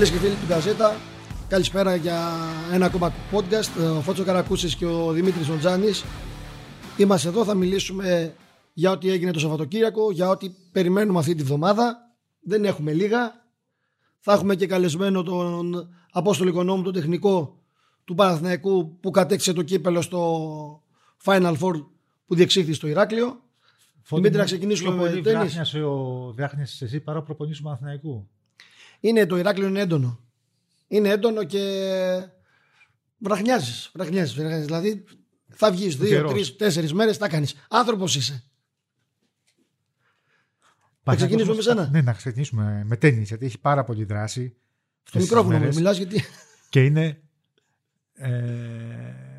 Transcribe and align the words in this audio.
Φίλες 0.00 0.14
και 0.14 0.26
φίλοι 0.26 0.34
του 0.34 0.46
Γκαζέτα, 0.46 0.96
καλησπέρα 1.48 1.94
για 1.94 2.28
ένα 2.72 2.86
ακόμα 2.86 3.12
podcast. 3.32 3.96
Ο 3.96 4.00
Φώτσο 4.00 4.24
Καρακούσης 4.24 4.74
και 4.74 4.86
ο 4.86 5.12
Δημήτρης 5.12 5.48
Οντζάνης. 5.48 6.04
Είμαστε 6.96 7.28
εδώ, 7.28 7.44
θα 7.44 7.54
μιλήσουμε 7.54 8.34
για 8.72 8.90
ό,τι 8.90 9.10
έγινε 9.10 9.30
το 9.30 9.38
Σαββατοκύριακο, 9.38 10.10
για 10.10 10.28
ό,τι 10.28 10.50
περιμένουμε 10.72 11.18
αυτή 11.18 11.34
τη 11.34 11.42
βδομάδα. 11.42 11.96
Δεν 12.40 12.64
έχουμε 12.64 12.92
λίγα. 12.92 13.44
Θα 14.18 14.32
έχουμε 14.32 14.54
και 14.54 14.66
καλεσμένο 14.66 15.22
τον 15.22 15.88
Απόστολο 16.12 16.50
Οικονόμου, 16.50 16.82
τον 16.82 16.92
τεχνικό 16.92 17.58
του 18.04 18.14
Παναθηναϊκού 18.14 18.98
που 19.00 19.10
κατέξε 19.10 19.52
το 19.52 19.62
κύπελο 19.62 20.02
στο 20.02 20.82
Final 21.24 21.56
Four 21.60 21.84
που 22.26 22.34
διεξήχθη 22.34 22.72
στο 22.72 22.86
Ηράκλειο. 22.86 23.40
Δημήτρη, 24.10 24.38
να 24.38 24.44
ξεκινήσουμε 24.44 25.10
με 25.10 25.20
τέννις. 25.20 25.74
ο 25.74 26.32
Διάχνης 26.36 26.82
εσύ 26.82 27.00
παρά 27.00 27.22
προπονήσεις 27.22 27.58
του 27.58 27.64
Παναθηναϊκού. 27.64 28.28
Είναι 29.00 29.26
το 29.26 29.36
Ηράκλειο 29.36 29.68
είναι 29.68 29.80
έντονο. 29.80 30.20
Είναι 30.88 31.08
έντονο 31.08 31.44
και 31.44 31.60
βραχνιάζεις. 33.18 33.90
Βραχνιάζεις, 33.94 34.34
Δηλαδή 34.64 35.04
θα 35.48 35.70
βγεις 35.70 35.96
δύο, 35.96 36.28
τρεις, 36.28 36.56
τέσσερις 36.56 36.92
μέρες, 36.92 37.16
θα 37.16 37.28
κάνεις. 37.28 37.54
Άνθρωπος 37.68 38.16
είσαι. 38.16 38.44
Θα 41.02 41.14
ξεκινήσουμε 41.14 41.54
με 41.54 41.62
σένα. 41.62 41.88
Ναι, 41.92 42.00
να 42.00 42.12
ξεκινήσουμε 42.12 42.82
με 42.86 42.96
τέννη, 42.96 43.22
γιατί 43.22 43.46
έχει 43.46 43.58
πάρα 43.58 43.84
πολύ 43.84 44.04
δράση. 44.04 44.56
Στο 45.02 45.18
μικρόφωνο 45.18 45.58
μου 45.58 45.74
μιλάς, 45.74 45.96
γιατί. 45.96 46.24
Και 46.68 46.84
είναι 46.84 47.20
ε, 48.14 48.30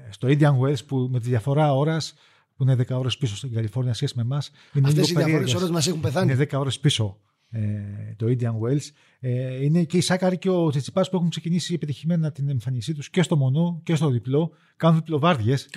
στο 0.09 0.27
Indian 0.27 0.59
Wells 0.59 0.85
που 0.85 1.07
με 1.12 1.20
τη 1.20 1.27
διαφορά 1.27 1.73
ώρας 1.73 2.13
που 2.55 2.63
είναι 2.63 2.76
10 2.76 2.85
ώρες 2.89 3.17
πίσω 3.17 3.35
στην 3.35 3.54
Καλιφόρνια 3.54 3.93
σχέση 3.93 4.13
με 4.15 4.21
εμάς. 4.21 4.51
Αυτές 4.84 5.09
οι 5.09 5.15
διαφορές 5.15 5.54
ώρες 5.54 5.70
μας 5.70 5.87
έχουν 5.87 5.99
πεθάνει. 5.99 6.32
Είναι 6.32 6.48
10 6.51 6.59
ώρες 6.59 6.79
πίσω 6.79 7.20
ε, 7.26 7.30
το 8.16 8.26
Indian 8.26 8.68
Wells. 8.68 8.90
Ε, 9.20 9.63
είναι 9.63 9.84
και 9.84 9.98
οι 9.98 10.02
Σάκαρη 10.02 10.38
και 10.38 10.49
ο 10.49 10.70
Τσιτσιπάς 10.70 11.10
που 11.10 11.16
έχουν 11.16 11.30
ξεκινήσει 11.30 11.74
επιτυχημένα 11.74 12.32
την 12.32 12.49
εμφανισή 12.49 12.94
τους 12.94 13.10
και 13.10 13.21
στο 13.21 13.35
μονό 13.35 13.80
και 13.84 13.96
στο 13.96 14.10
διπλό. 14.10 14.52
Κάνουν 14.76 14.98
διπλοβάρδιες. 14.98 15.70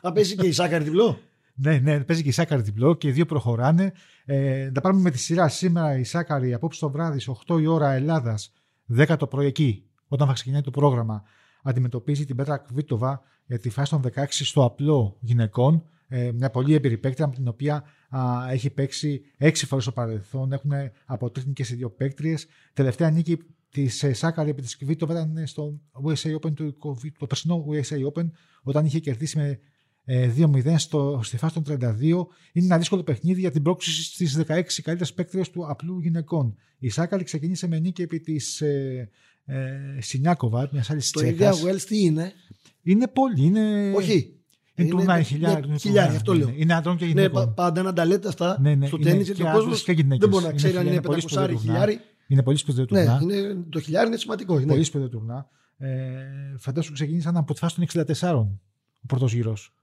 Α, 0.00 0.12
παίζει 0.12 0.36
και 0.36 0.46
η 0.46 0.52
Σάκαρη 0.52 0.84
διπλό; 0.84 1.18
Ναι, 1.54 1.78
ναι, 1.78 2.00
παίζει 2.04 2.22
και 2.22 2.28
η 2.28 2.32
Σάκαρη 2.32 2.62
διπλό 2.62 2.94
και 2.94 3.08
οι 3.08 3.12
δύο 3.12 3.26
προχωράνε. 3.26 3.92
Ε, 4.24 4.70
τα 4.70 4.80
πάμε 4.80 5.00
με 5.00 5.10
τη 5.10 5.18
σειρά 5.18 5.48
σήμερα 5.48 5.98
η 5.98 6.04
Σάκαρη 6.04 6.54
απόψε 6.54 6.80
το 6.80 6.90
βράδυ 6.90 7.20
στις 7.20 7.34
8 7.46 7.60
η 7.60 7.66
ώρα 7.66 7.92
Ελλάδας, 7.92 8.52
10 8.96 9.16
το 9.18 9.26
πρωί 9.26 9.46
εκεί, 9.46 9.84
όταν 10.08 10.26
θα 10.26 10.32
ξεκινάει 10.32 10.60
το 10.60 10.70
πρόγραμμα, 10.70 11.22
αντιμετωπίζει 11.62 12.24
την 12.24 12.36
Πέτρα 12.36 12.56
Κβίτοβα 12.56 13.22
για 13.46 13.58
τη 13.58 13.70
φάση 13.70 13.90
των 13.90 14.02
16 14.14 14.24
στο 14.28 14.64
απλό 14.64 15.16
γυναικών. 15.20 15.84
Ε, 16.12 16.32
μια 16.32 16.50
πολύ 16.50 16.74
εμπειρή 16.74 16.98
παίκτρια 16.98 17.26
με 17.26 17.34
την 17.34 17.48
οποία 17.48 17.84
α, 18.08 18.50
έχει 18.50 18.70
παίξει 18.70 19.22
έξι 19.36 19.66
φορές 19.66 19.84
στο 19.84 19.92
παρελθόν. 19.92 20.52
Έχουν 20.52 20.72
αποτρίχει 21.04 21.52
και 21.52 21.64
σε 21.64 21.74
δύο 21.74 21.90
παίκτριες. 21.90 22.46
Τελευταία 22.72 23.10
νίκη 23.10 23.38
της 23.70 24.02
ε, 24.02 24.12
Σάκαρη 24.12 24.50
επί 24.50 24.62
της 24.62 24.76
Κβίτοβα 24.76 25.12
ήταν 25.12 25.46
στο 25.46 25.80
USA 26.04 26.34
Open, 26.34 26.54
το, 26.54 26.72
το 27.18 27.26
περσινό 27.26 27.66
USA 27.70 28.12
Open, 28.12 28.30
όταν 28.62 28.84
είχε 28.84 28.98
κερδίσει 28.98 29.38
με 29.38 29.58
2-0 30.36 30.64
ε, 30.64 30.78
στο, 30.78 31.20
στη 31.22 31.36
φάση 31.36 31.54
των 31.54 31.64
32. 31.68 32.00
Είναι 32.52 32.64
ένα 32.64 32.78
δύσκολο 32.78 33.02
παιχνίδι 33.02 33.40
για 33.40 33.50
την 33.50 33.62
πρόκληση 33.62 34.04
στις 34.04 34.36
16 34.38 34.42
καλύτερες 34.82 35.14
παίκτριες 35.14 35.50
του 35.50 35.68
απλού 35.68 36.00
γυναικών. 36.00 36.56
Η 36.78 36.88
Σάκαρη 36.88 37.24
ξεκίνησε 37.24 37.66
με 37.68 37.78
νίκη 37.78 38.02
επί 38.02 38.20
της 38.20 38.60
ε, 38.60 39.10
ε, 39.44 40.00
Σινιάκοβα, 40.00 40.68
μιας 40.72 40.90
άλλης 40.90 41.10
Το 41.10 41.20
India 41.24 41.50
Wells 41.50 41.80
τι 41.86 42.00
είναι; 42.00 42.32
Είναι 42.82 43.08
πολύ. 43.08 43.44
Είναι... 43.44 43.92
Όχι. 43.96 44.39
Είναι 44.80 44.90
τουρνά 44.90 45.22
χιλιάρια. 45.22 45.76
Χιλιάρια, 45.76 46.16
αυτό 46.16 46.34
λέω. 46.34 46.52
Είναι 46.56 46.74
άντρων 46.74 46.96
και 46.96 47.04
γυναικών. 47.04 47.44
Ναι, 47.44 47.52
πάντα 47.54 47.82
να 47.82 47.92
τα 47.92 48.04
λέτε 48.04 48.28
αυτά 48.28 48.58
ναι, 48.60 48.74
ναι, 48.74 48.86
στο 48.86 48.98
τέννη 48.98 49.22
γιατί 49.22 49.42
ο 49.42 49.50
κόσμος 49.52 49.84
δεν 50.18 50.28
μπορεί 50.28 50.44
να 50.44 50.52
ξέρει 50.52 50.76
αν 50.76 50.86
είναι 50.86 51.00
500 51.06 51.18
χιλιάρι. 51.60 52.00
Είναι 52.26 52.42
πολύς 52.42 52.60
σπουδαίο 52.60 52.84
τουρνά. 52.84 53.20
Ναι, 53.22 53.34
είναι, 53.34 53.64
το 53.68 53.80
χιλιάρι 53.80 54.06
είναι 54.06 54.16
σημαντικό. 54.16 54.58
Ναι. 54.58 54.66
Πολύς 54.66 54.86
σπουδαίο 54.86 55.08
τουρνά. 55.08 55.48
Ε, 55.76 55.88
φαντάσου 56.58 56.92
ξεκίνησαν 56.92 57.36
από 57.36 57.52
τη 57.52 57.58
φάση 57.58 57.74
των 57.74 58.04
64 58.20 58.46
ο 59.02 59.06
πρώτος 59.06 59.32
γύρος. 59.32 59.74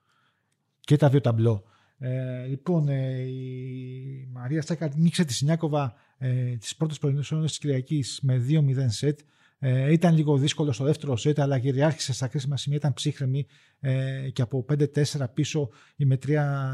Και 0.80 0.98
τα 0.98 1.10
δύο 1.10 1.22
ταμπλό. 1.22 1.64
Ε, 2.00 2.46
λοιπόν, 2.46 2.88
ε, 2.88 3.22
η 3.22 4.28
Μαρία 4.32 4.62
Στάκα 4.62 4.92
νίξε 4.96 5.24
τη 5.24 5.34
Σινιάκοβα 5.34 5.94
ε, 6.18 6.56
τις 6.56 6.76
πρώτες 6.76 7.00
προηγούμενε 7.00 7.46
της 7.46 7.58
Κυριακής 7.58 8.20
με 8.22 8.46
2-0 8.50 8.86
σετ. 8.88 9.20
Ε, 9.60 9.92
ήταν 9.92 10.16
λίγο 10.16 10.38
δύσκολο 10.38 10.72
στο 10.72 10.84
δεύτερο 10.84 11.18
σετ, 11.18 11.40
αλλά 11.40 11.60
κυριάρχησε 11.60 12.14
στα 12.14 12.28
κρίσιμα 12.28 12.58
σημεία, 12.58 12.78
ήταν 12.78 12.94
ψύχρεμη 12.94 13.46
ε, 13.80 14.30
και 14.30 14.42
από 14.42 14.66
5-4 14.70 14.86
πίσω 15.34 15.70
η 15.96 16.06
μετρία 16.06 16.74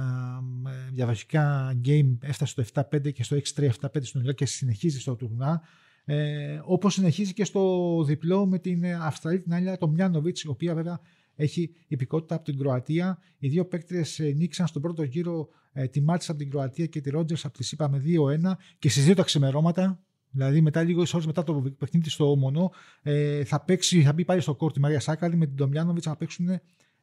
ε, 0.68 0.92
για 0.92 1.06
βασικά 1.06 1.74
game 1.86 2.18
έφτασε 2.22 2.64
στο 2.64 2.84
7-5 2.92 3.14
και 3.14 3.24
στο 3.24 3.38
6-3-7-5 3.56 3.88
στον 4.02 4.34
και 4.34 4.46
συνεχίζει 4.46 5.00
στο 5.00 5.16
τουρνά. 5.16 5.62
Ε, 6.06 6.60
Όπως 6.64 6.94
συνεχίζει 6.94 7.34
και 7.34 7.44
στο 7.44 8.04
διπλό 8.06 8.46
με 8.46 8.60
την 8.60 8.86
Αυστραλή 8.86 9.42
την 9.42 9.54
άλλη, 9.54 9.78
το 9.78 9.88
Μιάνοβιτς, 9.88 10.42
η 10.42 10.48
οποία 10.48 10.76
βέβαια 10.76 11.00
έχει 11.36 11.72
υπηκότητα 11.88 12.36
από 12.36 12.44
την 12.44 12.58
Κροατία. 12.58 13.20
Οι 13.38 13.48
δύο 13.48 13.66
παίκτρε 13.66 14.02
νίξαν 14.36 14.68
στον 14.68 14.82
πρώτο 14.82 15.04
γύρο 15.04 15.48
ε, 15.72 15.88
τη 15.88 16.02
Μάτσα 16.02 16.32
από 16.32 16.40
την 16.40 16.50
Κροατία 16.50 16.86
και 16.86 17.02
τη 17.02 17.10
Ρότζερ 17.10 17.38
από 17.44 17.58
τη 17.58 17.64
ΣΥΠΑ 17.64 17.90
με 17.90 18.02
2-1 18.06 18.52
και 18.80 18.90
στις 18.90 19.06
δύο 19.06 19.16
τα 19.16 19.24
ξημερώματα 19.24 20.04
Δηλαδή, 20.36 20.62
μετά 20.62 20.84
λίγο 20.84 21.04
ώρες 21.14 21.26
μετά 21.26 21.44
το 21.44 21.74
παιχνίδι 21.78 22.10
στο 22.10 22.36
Μονό, 22.36 22.72
ε, 23.02 23.44
θα, 23.44 23.60
παίξει, 23.60 24.02
θα 24.02 24.14
μπει 24.14 24.26
πάλι 24.26 24.42
στο 24.42 24.56
κόρτ 24.56 24.76
η 24.76 24.80
Μαρία 24.80 25.00
Σάκαλη 25.00 25.36
με 25.36 25.46
την 25.46 25.56
Ντομιάνοβιτς 25.56 26.06
να 26.06 26.16
παίξουν 26.16 26.48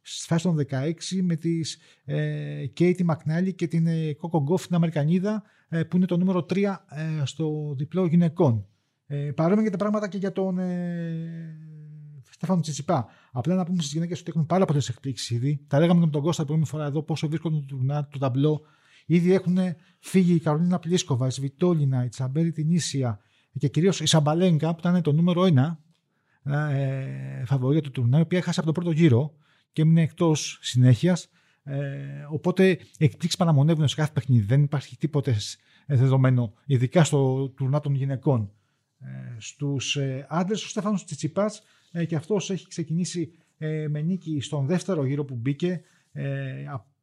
στη 0.03 0.27
φάση 0.27 0.43
των 0.43 0.59
16 0.71 0.93
με 1.23 1.37
τη 1.37 1.61
ε, 2.05 2.67
Κέιτι 2.67 3.05
Μακνάλη 3.05 3.53
και 3.53 3.67
την 3.67 3.87
ε, 3.87 4.13
Κόκο 4.13 4.39
Γκόφ, 4.39 4.67
την 4.67 4.75
Αμερικανίδα, 4.75 5.43
ε, 5.69 5.83
που 5.83 5.97
είναι 5.97 6.07
το 6.07 6.17
νούμερο 6.17 6.47
3 6.51 6.57
ε, 6.89 7.25
στο 7.25 7.75
διπλό 7.77 8.07
γυναικών. 8.07 8.67
Ε, 9.07 9.17
Παρόμοια 9.17 9.65
και 9.65 9.71
τα 9.71 9.77
πράγματα 9.77 10.09
και 10.09 10.19
για 10.19 10.33
τον 10.33 10.59
ε, 10.59 11.57
Στέφανο 12.31 12.61
Τσιτσιπά. 12.61 13.07
Απλά 13.33 13.55
να 13.55 13.65
πούμε 13.65 13.81
στις 13.81 13.93
γυναίκες 13.93 14.21
ότι 14.21 14.31
έχουν 14.35 14.47
πάρα 14.47 14.65
πολλές 14.65 14.89
εκπλήξεις 14.89 15.31
ήδη. 15.31 15.65
Τα 15.67 15.79
λέγαμε 15.79 16.01
και 16.01 16.07
με 16.07 16.13
τον 16.13 16.23
Κώστα 16.23 16.45
την 16.45 16.65
φορά 16.65 16.85
εδώ 16.85 17.03
πόσο 17.03 17.29
βρίσκονται 17.29 17.65
το, 17.69 18.07
το 18.11 18.19
ταμπλό 18.19 18.61
Ήδη 19.13 19.33
έχουν 19.33 19.59
φύγει 19.99 20.35
η 20.35 20.39
Καρολίνα 20.39 20.79
Πλίσκοβα, 20.79 21.27
η 21.27 21.31
Σβιτόλινα, 21.31 22.05
η 22.05 22.09
Τσαμπέρι 22.09 22.53
την 22.53 22.71
Ίσια 22.71 23.21
και 23.59 23.69
κυρίως 23.69 24.01
η 24.01 24.07
Σαμπαλέγκα 24.07 24.73
που 24.73 24.79
ήταν 24.81 25.03
το 25.03 25.13
νούμερο 25.13 25.45
ένα 25.45 25.81
ε, 26.45 27.45
φαβορία 27.45 27.81
του 27.81 27.91
τουρνά, 27.91 28.19
η 28.19 28.21
οποία 28.21 28.39
έχασε 28.39 28.61
από 28.61 28.73
τον 28.73 28.83
πρώτο 28.83 28.99
γύρο 28.99 29.35
και 29.73 29.83
έμεινε 29.83 30.03
εκτός 30.03 30.59
συνέχειας. 30.63 31.29
Ε, 31.63 31.79
οπότε 32.29 32.79
εκπλήξεις 32.99 33.37
παραμονεύουν 33.37 33.89
σε 33.89 33.97
κάθε 33.97 34.13
παιχνίδι. 34.13 34.45
Δεν 34.45 34.63
υπάρχει 34.63 34.97
τίποτε 34.97 35.37
δεδομένο, 35.87 36.53
ειδικά 36.67 37.05
στο 37.05 37.49
τουρνά 37.49 37.81
των 37.81 37.95
γυναικών. 37.95 38.53
Ε, 38.99 39.07
Στους 39.39 39.97
ε, 39.97 40.27
άντρες, 40.29 40.65
ο 40.65 40.69
Στέφανος 40.69 41.05
Τσιτσιπάς 41.05 41.63
ε, 41.93 42.05
και 42.05 42.17
αυτός 42.17 42.51
έχει 42.51 42.69
ξεκινήσει 42.69 43.33
ε, 43.59 43.89
με 43.89 44.01
νίκη 44.01 44.41
στον 44.41 44.67
δεύτερο 44.67 45.05
γύρο 45.05 45.25
που 45.25 45.35
μπήκε. 45.35 45.81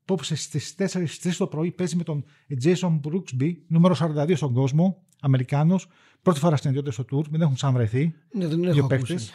Ε, 0.07 0.13
απόψε 0.13 0.35
στις 0.35 0.75
4 0.77 1.05
3 1.23 1.33
το 1.37 1.47
πρωί 1.47 1.71
παίζει 1.71 1.95
με 1.95 2.03
τον 2.03 2.25
Jason 2.63 2.99
Brooksby, 3.03 3.55
νούμερο 3.67 3.95
42 3.99 4.33
στον 4.35 4.53
κόσμο, 4.53 5.03
Αμερικάνος. 5.19 5.87
Πρώτη 6.21 6.39
φορά 6.39 6.55
συναντιόνται 6.55 6.91
στο 6.91 7.05
tour, 7.11 7.23
δεν 7.29 7.41
έχουν 7.41 7.55
ξαναβρεθεί. 7.55 8.13
Ναι, 8.31 8.47
δεν 8.47 8.63
έχω 8.63 8.87
παίκτες. 8.87 9.31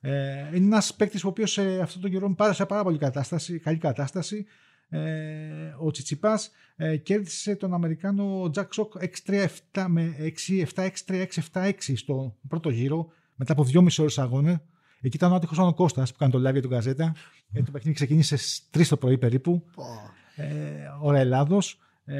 Ε, 0.00 0.56
είναι 0.56 0.66
ένας 0.66 0.94
παίκτης 0.94 1.24
ο 1.24 1.28
οποίος 1.28 1.52
σε 1.52 1.80
αυτόν 1.80 2.02
τον 2.02 2.10
καιρό 2.10 2.26
είναι 2.26 2.52
σε 2.52 2.66
πάρα 2.66 2.82
πολύ 2.82 2.98
κατάσταση, 2.98 3.58
καλή 3.58 3.78
κατάσταση. 3.78 4.46
Ε, 4.88 5.74
ο 5.78 5.90
Τσιτσιπάς 5.90 6.50
ε, 6.76 6.96
κέρδισε 6.96 7.56
τον 7.56 7.74
Αμερικάνο 7.74 8.50
Jack 8.54 8.68
Sock 8.76 9.08
6-3-7 9.72 9.86
με 9.88 10.14
6-7-6-3-6-7-6 11.52 11.72
στο 11.94 12.36
πρώτο 12.48 12.70
γύρο 12.70 13.08
μετά 13.34 13.52
από 13.52 13.66
2,5 13.72 13.88
ώρες 13.98 14.18
αγώνα. 14.18 14.62
Εκεί 15.06 15.16
ήταν 15.16 15.32
ο 15.32 15.34
άτυχος 15.34 15.58
ο 15.58 15.74
Κώστας 15.74 16.12
που 16.12 16.18
κάνει 16.18 16.32
το 16.32 16.38
live 16.38 16.52
για 16.52 16.62
τον 16.62 16.70
Καζέτα. 16.70 17.14
Ε, 17.52 17.62
το 17.62 17.70
παιχνίδι 17.70 17.96
ξεκίνησε 17.96 18.36
στις 18.36 18.68
3 18.70 18.86
το 18.88 18.96
πρωί 18.96 19.18
περίπου. 19.18 19.64
Ε, 20.36 20.46
ώρα 21.00 21.18
Ελλάδος. 21.18 21.78
Ε, 22.04 22.16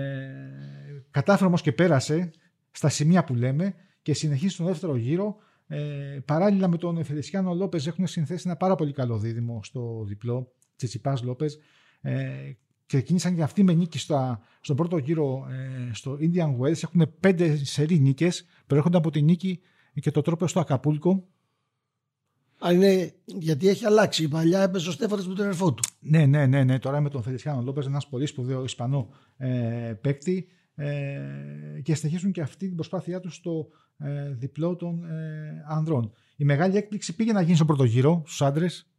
κατάφερε 1.10 1.46
όμως 1.46 1.62
και 1.62 1.72
πέρασε 1.72 2.30
στα 2.70 2.88
σημεία 2.88 3.24
που 3.24 3.34
λέμε 3.34 3.74
και 4.02 4.14
συνεχίζει 4.14 4.52
στον 4.52 4.66
δεύτερο 4.66 4.96
γύρο. 4.96 5.36
Ε, 5.66 5.78
παράλληλα 6.24 6.68
με 6.68 6.76
τον 6.76 7.04
Φελισιάνο 7.04 7.54
Λόπες 7.54 7.86
έχουν 7.86 8.06
συνθέσει 8.06 8.42
ένα 8.46 8.56
πάρα 8.56 8.74
πολύ 8.74 8.92
καλό 8.92 9.18
δίδυμο 9.18 9.60
στο 9.62 10.04
διπλό. 10.06 10.52
Τσιτσιπάς 10.76 11.22
Λόπες. 11.22 11.58
Ε, 12.00 12.52
ξεκίνησαν 12.86 13.34
και 13.34 13.42
αυτοί 13.42 13.62
με 13.62 13.72
νίκη 13.72 13.98
στα, 13.98 14.40
στον 14.60 14.76
πρώτο 14.76 14.96
γύρο 14.96 15.46
ε, 15.50 15.94
στο 15.94 16.18
Indian 16.20 16.56
Wells. 16.58 16.82
Έχουν 16.82 17.14
πέντε 17.20 17.56
σερή 17.56 17.98
νίκες. 17.98 18.46
Προέρχονται 18.66 18.96
από 18.96 19.10
τη 19.10 19.22
νίκη 19.22 19.60
και 20.00 20.10
το 20.10 20.20
τρόπο 20.20 20.46
στο 20.46 20.60
Ακαπούλκο 20.60 21.28
Α, 22.66 22.72
είναι, 22.72 23.12
γιατί 23.24 23.68
έχει 23.68 23.84
αλλάξει. 23.84 24.22
Η 24.22 24.28
παλιά 24.28 24.62
έπαιζε 24.62 24.88
ο 24.88 24.92
Στέφανος 24.92 25.28
με 25.28 25.34
τον 25.34 25.46
ερφό 25.46 25.74
του. 25.74 25.82
Ναι, 26.00 26.26
ναι, 26.26 26.46
ναι, 26.46 26.64
ναι. 26.64 26.78
Τώρα 26.78 27.00
με 27.00 27.08
τον 27.08 27.22
Φελισιάνο 27.22 27.62
Λόπες, 27.62 27.86
ένας 27.86 28.08
πολύ 28.08 28.26
σπουδαίο 28.26 28.64
Ισπανό 28.64 29.08
ε, 29.36 29.92
παίκτη. 30.00 30.48
Ε, 30.78 31.20
και 31.82 31.94
συνεχίζουν 31.94 32.32
και 32.32 32.40
αυτή 32.40 32.66
την 32.66 32.74
προσπάθειά 32.74 33.20
τους 33.20 33.34
στο 33.34 33.68
ε, 33.98 34.30
διπλό 34.30 34.76
των 34.76 35.04
ε, 35.04 35.64
ανδρών. 35.68 36.12
Η 36.36 36.44
μεγάλη 36.44 36.76
έκπληξη 36.76 37.14
πήγε 37.14 37.32
να 37.32 37.40
γίνει 37.40 37.54
στον 37.54 37.66
πρώτο 37.66 37.84
γύρο 37.84 38.22
στους 38.24 38.42
άντρες. 38.42 38.90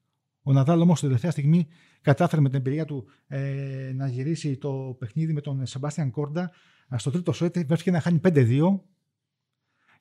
Ο 0.41 0.51
Ναδάλ 0.51 0.81
όμως 0.81 0.99
την 0.99 1.07
τελευταία 1.07 1.31
στιγμή 1.31 1.67
κατάφερε 2.01 2.41
με 2.41 2.49
την 2.49 2.57
εμπειρία 2.57 2.85
του 2.85 3.05
ε, 3.27 3.91
να 3.95 4.07
γυρίσει 4.07 4.57
το 4.57 4.95
παιχνίδι 4.99 5.33
με 5.33 5.41
τον 5.41 5.65
Σεμπάστιαν 5.65 6.11
Κόρντα. 6.11 6.51
Στο 6.95 7.11
τρίτο 7.11 7.31
σετ 7.31 7.57
βρέθηκε 7.57 7.91
να 7.91 7.99
χάνει 7.99 8.19
5-2 8.23 8.79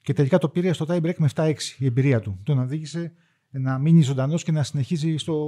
και 0.02 0.12
τελικά 0.12 0.38
το 0.38 0.48
πήρε 0.48 0.72
στο 0.72 0.86
tie 0.88 1.02
break 1.02 1.16
με 1.16 1.28
7-6 1.34 1.54
η 1.78 1.86
εμπειρία 1.86 2.20
του. 2.20 2.40
Τον 2.42 2.58
οδήγησε 2.58 3.12
να 3.58 3.78
μείνει 3.78 4.02
ζωντανός 4.02 4.42
και 4.42 4.52
να 4.52 4.62
συνεχίζει 4.62 5.16
στο 5.16 5.46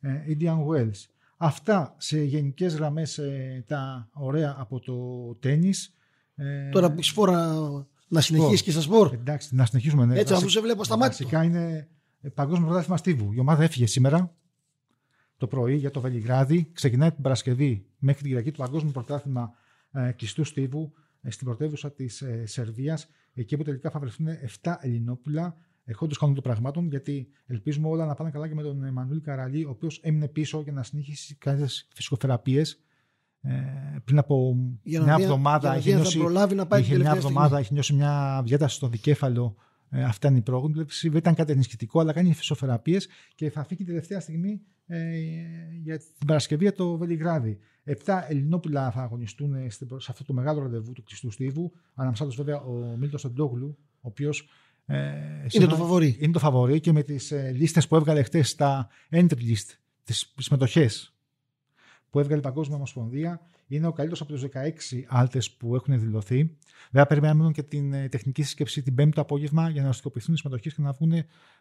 ε, 0.00 0.10
Indian 0.28 0.66
Wells. 0.66 1.06
Αυτά 1.36 1.94
σε 1.98 2.22
γενικές 2.22 2.74
γραμμές 2.74 3.18
ε, 3.18 3.64
τα 3.66 4.08
ωραία 4.12 4.56
από 4.58 4.80
το 4.80 4.94
τέννις. 5.40 5.94
Ε, 6.34 6.68
Τώρα 6.68 6.92
που 6.92 7.02
φορά 7.02 7.54
να 8.08 8.20
συνεχίσεις 8.20 8.62
και 8.62 8.70
στα 8.70 8.80
σπορ. 8.80 9.12
Εντάξει, 9.12 9.54
να 9.54 9.66
συνεχίσουμε. 9.66 10.04
Ναι. 10.04 10.18
Έτσι, 10.18 10.32
αφού 10.32 10.48
σε 10.48 10.60
βλέπω 10.60 10.84
στα 10.84 10.96
μάτια. 10.96 11.16
Βασικά 11.16 11.42
είναι 11.42 11.88
παγκόσμιο 12.34 12.66
πρωτάθλημα 12.66 12.96
στίβου. 12.96 13.32
Η 13.32 13.38
ομάδα 13.38 13.62
έφυγε 13.62 13.86
σήμερα 13.86 14.34
το 15.36 15.46
πρωί 15.46 15.76
για 15.76 15.90
το 15.90 16.00
Βελιγράδι. 16.00 16.70
Ξεκινάει 16.72 17.12
την 17.12 17.22
Παρασκευή 17.22 17.86
μέχρι 17.98 18.20
την 18.20 18.28
Κυριακή 18.28 18.50
του 18.50 18.58
Παγκόσμιο 18.58 18.92
Πρωτάθλημα 18.92 19.52
ε, 19.92 20.12
Κλειστού 20.16 20.44
Στίβου 20.44 20.92
ε, 21.20 21.30
στην 21.30 21.46
πρωτεύουσα 21.46 21.92
της 21.92 22.22
ε, 22.22 22.46
Σερβίας. 22.46 23.08
Εκεί 23.34 23.56
που 23.56 23.62
τελικά 23.62 23.90
θα 23.90 23.98
βρεθούν 23.98 24.26
7 24.62 24.74
Ελληνόπουλα 24.80 25.56
εχόντω 25.90 26.14
κανόνα 26.14 26.40
των 26.40 26.50
πραγμάτων, 26.50 26.88
γιατί 26.88 27.28
ελπίζουμε 27.46 27.88
όλα 27.88 28.06
να 28.06 28.14
πάνε 28.14 28.30
καλά 28.30 28.48
και 28.48 28.54
με 28.54 28.62
τον 28.62 28.84
Εμμανουήλ 28.84 29.20
Καραλή, 29.20 29.64
ο 29.64 29.70
οποίος 29.70 30.00
έμεινε 30.02 30.28
πίσω 30.28 30.60
για 30.60 30.72
να 30.72 30.82
συνεχίσει 30.82 31.34
κάποιες 31.34 31.88
φυσικοθεραπείες. 31.94 32.82
Ε, 33.40 33.54
πριν 34.04 34.18
από 34.18 34.56
για 34.82 35.02
μια 35.02 35.16
εβδομάδα 35.20 35.74
έχει 35.74 35.94
νιώσει, 35.94 36.18
να 36.54 36.66
πάει 36.66 36.80
είχε 36.80 36.96
μια 36.96 37.12
εβδομάδα 37.14 37.58
έχει 37.58 37.72
νιώσει 37.72 37.94
μια 37.94 38.42
διάταση 38.44 38.76
στο 38.76 38.88
δικέφαλο 38.88 39.56
ε, 39.90 40.04
αυτή 40.04 40.26
είναι 40.26 40.38
η 40.38 40.42
πρόγνωση. 40.42 41.08
Δεν 41.08 41.18
ήταν 41.18 41.34
κάτι 41.34 41.52
ενισχυτικό, 41.52 42.00
αλλά 42.00 42.12
κάνει 42.12 42.34
φυσιοθεραπείε 42.34 42.98
και 43.34 43.50
θα 43.50 43.64
φύγει 43.64 43.84
τη 43.84 43.88
τελευταία 43.88 44.20
στιγμή 44.20 44.60
ε, 44.86 44.98
για 45.82 45.98
την 45.98 46.26
Παρασκευή 46.26 46.62
για 46.62 46.72
το 46.72 46.96
Βελιγράδι. 46.96 47.58
Επτά 47.84 48.30
Ελληνόπουλα 48.30 48.90
θα 48.90 49.02
αγωνιστούν 49.02 49.54
σε 49.70 50.10
αυτό 50.10 50.24
το 50.24 50.32
μεγάλο 50.32 50.62
ραντεβού 50.62 50.92
του 50.92 51.02
κλειστού 51.02 51.30
στίβου. 51.30 51.72
Ανάμεσά 51.94 52.26
του, 52.26 52.34
βέβαια, 52.36 52.60
ο 52.60 52.96
Μίλτος 52.98 53.24
Αντόγλου, 53.24 53.78
ο 53.78 54.08
οποίος. 54.08 54.48
Ε, 54.90 55.46
είναι 55.50 55.66
το 55.66 55.76
φαβορή. 55.76 56.16
Είναι 56.20 56.32
το 56.32 56.38
φαβορή 56.38 56.80
και 56.80 56.92
με 56.92 57.02
τις 57.02 57.30
ε, 57.30 57.52
λίστες 57.56 57.88
που 57.88 57.96
έβγαλε 57.96 58.22
χτε 58.22 58.42
στα 58.42 58.88
entry 59.10 59.26
list, 59.26 59.76
τις 60.04 60.34
συμμετοχές 60.38 61.12
που 62.10 62.18
έβγαλε 62.18 62.40
η 62.40 62.42
Παγκόσμια 62.42 62.76
Ομοσπονδία, 62.76 63.40
είναι 63.66 63.86
ο 63.86 63.92
καλύτερος 63.92 64.20
από 64.20 64.32
τους 64.32 64.42
16 64.42 65.04
άλτες 65.08 65.50
που 65.50 65.74
έχουν 65.74 66.00
δηλωθεί. 66.00 66.56
Βέβαια, 66.90 67.06
περιμένουμε 67.06 67.50
και 67.50 67.62
την 67.62 67.92
ε, 67.92 68.08
τεχνική 68.08 68.42
συσκέψη 68.42 68.82
την 68.82 68.94
Πέμπτη 68.94 69.14
το 69.14 69.20
απόγευμα 69.20 69.68
για 69.68 69.80
να 69.80 69.86
οριστικοποιηθούν 69.86 70.34
οι 70.34 70.38
συμμετοχές 70.38 70.74
και 70.74 70.82
να 70.82 70.92
βγουν 70.92 71.12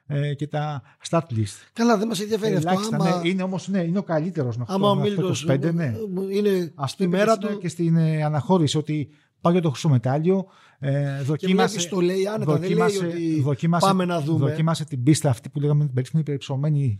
ε, 0.05 0.33
και 0.33 0.47
τα 0.47 0.81
start 1.09 1.19
list. 1.19 1.67
Καλά, 1.73 1.97
δεν 1.97 2.07
μας 2.07 2.19
ενδιαφέρει 2.19 2.55
αυτό. 2.55 2.69
Άμα... 2.69 3.19
Ναι, 3.21 3.29
είναι 3.29 3.43
όμως 3.43 3.67
ναι, 3.67 3.79
είναι 3.79 3.97
ο 3.97 4.03
καλύτερος 4.03 4.57
με 4.57 4.63
αυτό. 4.63 4.75
Άμα 4.75 4.89
ο 4.89 4.95
Μίλτος. 4.95 5.45
Ναι. 5.73 5.95
Είναι 6.31 6.73
στη 6.85 7.07
μέρα 7.07 7.37
του. 7.37 7.57
Και 7.57 7.67
στην 7.67 7.95
ε, 7.97 8.23
αναχώρηση 8.23 8.77
ότι 8.77 9.09
πάει 9.41 9.53
για 9.53 9.61
το 9.61 9.69
χρυσό 9.69 9.89
μετάλλιο. 9.89 10.45
Ε, 10.79 11.21
δοκίμασε, 11.21 11.79
και 11.79 11.89
το 11.89 12.01
λέει 12.01 12.27
άνετα, 12.27 12.57
δοκίμασε, 12.57 12.99
δεν 12.99 13.07
λέει 13.07 13.31
ότι 13.33 13.41
δοκίμασε, 13.41 13.85
πάμε 13.85 14.05
να 14.05 14.21
δούμε. 14.21 14.49
Δοκίμασε 14.49 14.85
την 14.85 15.03
πίστα 15.03 15.29
αυτή 15.29 15.49
που 15.49 15.59
λέγαμε 15.59 15.85
την 15.85 15.93
περίφημη 15.93 16.21
υπερυψωμένη 16.21 16.99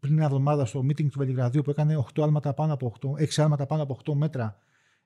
πριν 0.00 0.14
μια 0.14 0.24
εβδομάδα 0.24 0.64
στο 0.64 0.80
meeting 0.80 1.08
του 1.10 1.18
Βελιγραδίου 1.18 1.62
που 1.62 1.70
έκανε 1.70 2.04
8 2.14 2.22
άλματα 2.22 2.54
πάνω 2.54 2.72
από 2.72 2.94
8, 3.18 3.22
6 3.22 3.26
άλματα 3.36 3.66
πάνω 3.66 3.82
από 3.82 3.98
8 4.04 4.14
μέτρα, 4.14 4.56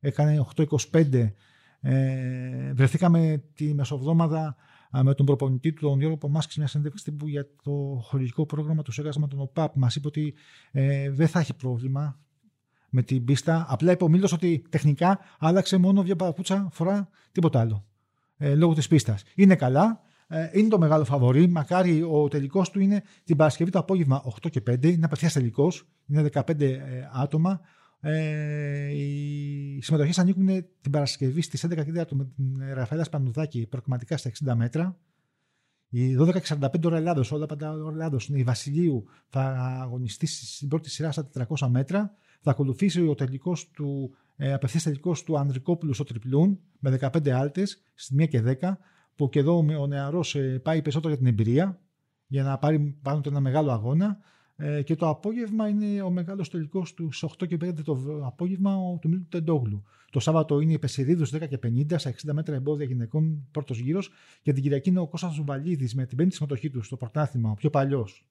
έκανε 0.00 0.46
8-25. 0.92 1.32
Ε, 1.80 2.72
βρεθήκαμε 2.72 3.42
τη 3.54 3.74
μεσοβδόμαδα 3.74 4.56
με 5.02 5.14
τον 5.14 5.26
προπονητή 5.26 5.72
του, 5.72 5.80
τον 5.80 5.98
Γιώργο 5.98 6.16
Πομάσκης, 6.16 6.56
μια 6.56 6.66
συνέντευξη 6.66 7.04
τύπου 7.04 7.28
για 7.28 7.46
το 7.62 8.00
χορηγικό 8.02 8.46
πρόγραμμα 8.46 8.82
του 8.82 8.92
Σέγασμα 8.92 9.28
τον 9.28 9.40
ΟΠΑΠ. 9.40 9.76
Μας 9.76 9.96
είπε 9.96 10.06
ότι 10.06 10.34
ε, 10.70 11.10
δεν 11.10 11.28
θα 11.28 11.40
έχει 11.40 11.54
πρόβλημα 11.54 12.18
με 12.94 13.02
την 13.02 13.24
πίστα. 13.24 13.66
Απλά 13.68 13.92
είπε 13.92 14.04
ο 14.04 14.08
Μίλος 14.08 14.32
ότι 14.32 14.64
τεχνικά 14.68 15.18
άλλαξε 15.38 15.76
μόνο 15.76 16.02
δύο 16.02 16.16
παπούτσα 16.16 16.68
φορά 16.72 17.08
τίποτα 17.32 17.60
άλλο. 17.60 17.86
Ε, 18.36 18.54
λόγω 18.54 18.74
της 18.74 18.88
πίστας. 18.88 19.22
Είναι 19.34 19.54
καλά. 19.54 20.00
Ε, 20.26 20.50
είναι 20.52 20.68
το 20.68 20.78
μεγάλο 20.78 21.04
φαβορή. 21.04 21.48
Μακάρι 21.48 22.02
ο 22.02 22.28
τελικός 22.28 22.70
του 22.70 22.80
είναι 22.80 23.02
την 23.24 23.36
Παρασκευή 23.36 23.70
το 23.70 23.78
απόγευμα 23.78 24.22
8 24.42 24.50
και 24.50 24.62
5. 24.70 24.84
Είναι 24.84 25.04
απευθείας 25.04 25.32
τελικός. 25.32 25.88
Είναι 26.06 26.28
15 26.32 26.60
ε, 26.60 26.80
άτομα. 27.12 27.60
Ε, 28.00 28.88
οι 28.94 29.78
συμμετοχές 29.82 30.18
ανήκουν 30.18 30.46
την 30.80 30.90
Παρασκευή 30.90 31.42
στις 31.42 31.66
11.30 31.68 32.04
με 32.10 32.24
την 32.24 32.74
Ραφαέλα 32.74 33.04
Σπανουδάκη 33.04 33.66
προκριματικά 33.66 34.16
στα 34.16 34.30
60 34.44 34.54
μέτρα. 34.54 34.98
Η 35.88 36.16
12.45 36.18 36.84
ώρα 36.84 36.96
Ελλάδος, 36.96 37.32
όλα 37.32 37.46
πάντα 37.46 37.72
ώρα 37.72 37.92
Ελλάδος. 37.92 38.28
Η 38.28 38.42
Βασιλείου 38.42 39.04
θα 39.28 39.42
αγωνιστεί 39.82 40.26
στην 40.26 40.68
πρώτη 40.68 40.90
σειρά 40.90 41.12
στα 41.12 41.28
400 41.58 41.68
μέτρα. 41.68 42.14
Θα 42.42 42.50
ακολουθήσει 42.50 43.08
ο 43.08 43.14
τελικός 43.14 43.70
του, 43.70 44.14
ε, 44.36 44.52
απευθείας 44.52 44.82
τελικός 44.82 45.22
του 45.22 45.38
Ανδρικόπουλου 45.38 45.94
στο 45.94 46.04
τριπλούν 46.04 46.58
με 46.78 46.90
15 46.90 47.30
άλτες 47.30 47.82
στις 47.94 48.16
1 48.16 48.26
και 48.26 48.40
10 48.40 48.78
που 49.16 49.28
και 49.28 49.38
εδώ 49.38 49.56
ο 49.56 49.86
νεαρός 49.86 50.34
ε, 50.34 50.60
πάει 50.62 50.82
περισσότερο 50.82 51.08
για 51.08 51.18
την 51.22 51.26
εμπειρία, 51.26 51.80
για 52.26 52.42
να 52.42 52.58
πάρει 52.58 52.96
πάνω 53.02 53.20
του 53.20 53.28
ένα 53.28 53.40
μεγάλο 53.40 53.72
αγώνα. 53.72 54.18
Ε, 54.56 54.82
και 54.82 54.94
το 54.94 55.08
απόγευμα 55.08 55.68
είναι 55.68 56.02
ο 56.02 56.10
μεγάλος 56.10 56.50
τελικός 56.50 56.94
του 56.94 57.08
8 57.20 57.46
και 57.46 57.56
5 57.56 57.82
το 57.84 58.20
απόγευμα 58.24 58.98
του 59.00 59.08
Μίλτου 59.08 59.28
Τεντόγλου. 59.28 59.82
Το 60.10 60.20
Σάββατο 60.20 60.60
είναι 60.60 60.72
η 60.72 60.78
Πεσηρίδου 60.78 61.26
10 61.26 61.48
και 61.48 61.58
50 61.62 61.94
στα 61.96 62.10
60 62.10 62.32
μέτρα 62.32 62.54
εμπόδια 62.54 62.86
γυναικών 62.86 63.48
πρώτος 63.50 63.78
γύρος. 63.78 64.10
Και 64.42 64.52
την 64.52 64.62
Κυριακή 64.62 64.88
είναι 64.88 65.00
ο 65.00 65.06
Κώστας 65.06 65.34
Ζουβαλίδης 65.34 65.94
με 65.94 66.06
την 66.06 66.16
πέμπτη 66.16 66.34
συμμετοχή 66.34 66.70
του 66.70 66.82
στο 66.82 66.96
πρωτάθλημα, 66.96 67.50
ο 67.50 67.54
πιο 67.54 67.70
παλιός, 67.70 68.26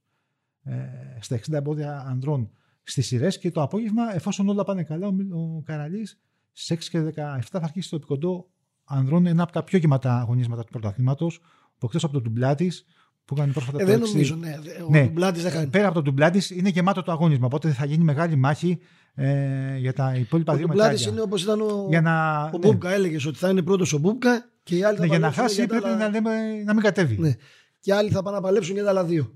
ε, 0.63 0.73
στα 1.19 1.35
60 1.35 1.57
εμπόδια 1.57 1.99
ανδρών 2.07 2.49
στις 2.83 3.07
σειρές. 3.07 3.39
Και 3.39 3.51
το 3.51 3.61
απόγευμα, 3.61 4.15
εφόσον 4.15 4.49
όλα 4.49 4.63
πάνε 4.63 4.83
καλά, 4.83 5.07
ο, 5.07 5.13
ο 5.31 5.61
Καραλής 5.65 6.19
στις 6.51 6.89
6 6.89 6.89
και 6.89 6.99
17 6.99 7.39
θα 7.41 7.59
αρχίσει 7.63 7.89
το 7.89 7.95
επικοντό 7.95 8.49
ανδρών 8.83 9.25
ένα 9.25 9.43
από 9.43 9.51
τα 9.51 9.63
πιο 9.63 9.77
γεμάτα 9.77 10.19
αγωνίσματα 10.19 10.63
του 10.63 10.71
πρωταθλήματος. 10.71 11.39
Που 11.77 11.85
εκτός 11.85 12.03
από 12.03 12.13
το 12.13 12.21
ντουμπλάτης, 12.21 12.85
που 13.25 13.33
έκανε 13.37 13.51
πρόσφατα 13.51 13.81
ε, 13.81 13.85
το 13.85 13.91
Δεν 13.91 13.99
νομίζω, 13.99 14.35
ναι. 14.35 14.59
Ο 14.87 14.89
ναι. 14.89 15.03
Ντουμπλάτης 15.03 15.43
δεν 15.43 15.51
κάνει. 15.51 15.67
Πέρα 15.67 15.85
από 15.85 15.95
το 15.95 16.01
ντουμπλάτης 16.01 16.49
είναι 16.49 16.69
γεμάτο 16.69 17.01
το 17.01 17.11
αγώνισμα. 17.11 17.45
Οπότε 17.45 17.71
θα 17.71 17.85
γίνει 17.85 18.03
μεγάλη 18.03 18.35
μάχη 18.35 18.79
ε, 19.15 19.77
για 19.77 19.93
τα 19.93 20.15
υπόλοιπα 20.15 20.55
δύο 20.55 20.67
μετάλλια. 20.67 20.85
Ο 20.85 20.95
ντουμπλάτη 20.95 21.11
είναι 21.11 21.21
όπως 21.21 21.43
ήταν 21.43 21.61
ο, 21.61 21.85
για 21.89 22.01
να, 22.01 22.43
ο 22.43 22.57
Μπούμπκα. 22.57 22.89
Ναι. 22.89 22.95
Έλεγες 22.95 23.25
ότι 23.25 23.37
θα 23.37 23.49
είναι 23.49 23.61
πρώτος 23.61 23.93
ο 23.93 23.97
Μπούμπκα 23.97 24.49
και 24.63 24.75
οι 24.75 24.83
άλλοι 24.83 24.97
θα 24.97 25.01
ναι, 25.01 25.09
Για 25.09 25.19
να 25.19 25.31
χάσει 25.31 25.65
πρέπει 25.65 25.85
άλλα... 25.85 25.97
να, 25.97 26.09
λέμε, 26.09 26.31
να 26.65 26.73
μην 26.73 26.83
κατέβει. 26.83 27.17
Ναι. 27.17 27.35
Και 27.79 27.93
άλλοι 27.93 28.09
θα 28.09 28.21
πάνε 28.23 28.35
να 28.35 28.41
παλέψουν 28.41 28.73
για 28.73 28.83
τα 28.83 28.89
άλλα 28.89 29.03
δύο. 29.03 29.35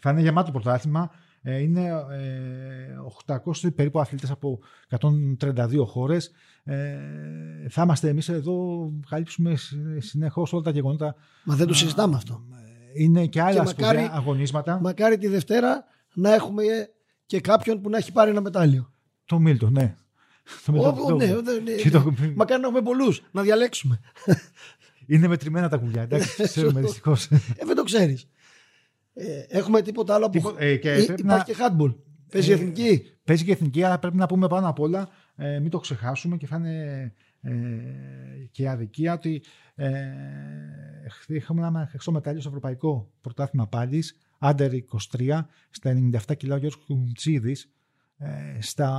Θα 0.00 0.10
είναι 0.10 0.20
γεμάτο 0.20 0.50
πρωτάθλημα. 0.50 1.10
Ε, 1.42 1.58
είναι 1.58 1.90
800 3.26 3.36
ε, 3.62 3.68
περίπου 3.68 4.00
αθλητές 4.00 4.30
από 4.30 4.58
132 5.40 5.84
χώρες. 5.86 6.30
Ε, 6.64 6.98
θα 7.68 7.82
είμαστε 7.82 8.08
εμείς 8.08 8.28
εδώ, 8.28 8.90
καλύψουμε 9.08 9.54
συνεχώς 9.98 10.52
όλα 10.52 10.62
τα 10.62 10.70
γεγονότα. 10.70 11.14
Μα 11.44 11.54
δεν 11.54 11.66
το 11.66 11.74
συζητάμε 11.74 12.16
αυτό. 12.16 12.44
Είναι 12.94 13.26
και 13.26 13.40
άλλα 13.40 13.64
και 13.64 13.82
μακάρι, 13.82 14.08
αγωνίσματα. 14.12 14.80
Μακάρι 14.80 15.18
τη 15.18 15.28
Δευτέρα 15.28 15.84
να 16.14 16.34
έχουμε 16.34 16.62
και 17.26 17.40
κάποιον 17.40 17.80
που 17.80 17.90
να 17.90 17.96
έχει 17.96 18.12
πάρει 18.12 18.30
ένα 18.30 18.40
μετάλλιο. 18.40 18.92
Το 19.24 19.38
Μίλτο, 19.38 19.70
ναι. 19.70 19.96
Το 20.64 20.72
Μίλτο, 20.72 21.16
ναι, 21.16 21.26
ναι, 21.26 21.32
ναι. 21.32 21.90
Το... 21.90 22.12
Μακάρι 22.34 22.60
να 22.60 22.66
έχουμε 22.66 22.82
πολλούς, 22.82 23.22
να 23.30 23.42
διαλέξουμε. 23.42 24.00
Είναι 25.06 25.28
μετρημένα 25.28 25.68
τα 25.68 25.76
κουβιά, 25.76 26.02
εντάξει, 26.02 26.42
ξέρουμε 26.52 26.80
δυστυχώς. 26.80 27.26
Ε, 27.26 27.64
δεν 27.64 27.76
το 27.76 27.82
ξέρεις. 27.82 28.28
Ε, 29.14 29.44
έχουμε 29.48 29.82
τίποτα 29.82 30.14
άλλο 30.14 30.30
που. 30.30 30.54
Ε, 30.58 30.76
και 30.76 30.94
υπάρχει 30.94 31.24
να... 31.24 31.42
και 31.42 31.54
handball. 31.58 31.94
Παίζει 32.30 32.50
ε, 32.50 32.54
εθνική. 32.54 33.02
Παίζει 33.24 33.44
και 33.44 33.52
εθνική, 33.52 33.82
αλλά 33.82 33.98
πρέπει 33.98 34.16
να 34.16 34.26
πούμε 34.26 34.46
πάνω 34.46 34.68
απ' 34.68 34.80
όλα, 34.80 35.08
ε, 35.36 35.58
μην 35.58 35.70
το 35.70 35.78
ξεχάσουμε 35.78 36.36
και 36.36 36.46
θα 36.46 36.56
είναι 36.56 37.12
ε, 37.40 37.52
και 38.50 38.68
αδικία 38.68 39.12
ότι 39.12 39.42
ε, 39.74 40.00
είχαμε 41.26 41.66
ένα 41.66 41.86
χρυσό 41.90 42.12
μετάλλιο 42.12 42.40
στο 42.40 42.48
Ευρωπαϊκό 42.48 43.12
Πρωτάθλημα 43.20 43.66
πάλι, 43.66 44.02
Άντερ 44.38 44.70
23, 45.16 45.40
στα 45.70 46.10
97 46.28 46.36
κιλά 46.36 46.54
ο 46.54 46.58
Γιώργος 46.58 46.84
Κουμτσίδης, 46.84 47.64
ε, 47.64 47.68
στα, 48.60 48.90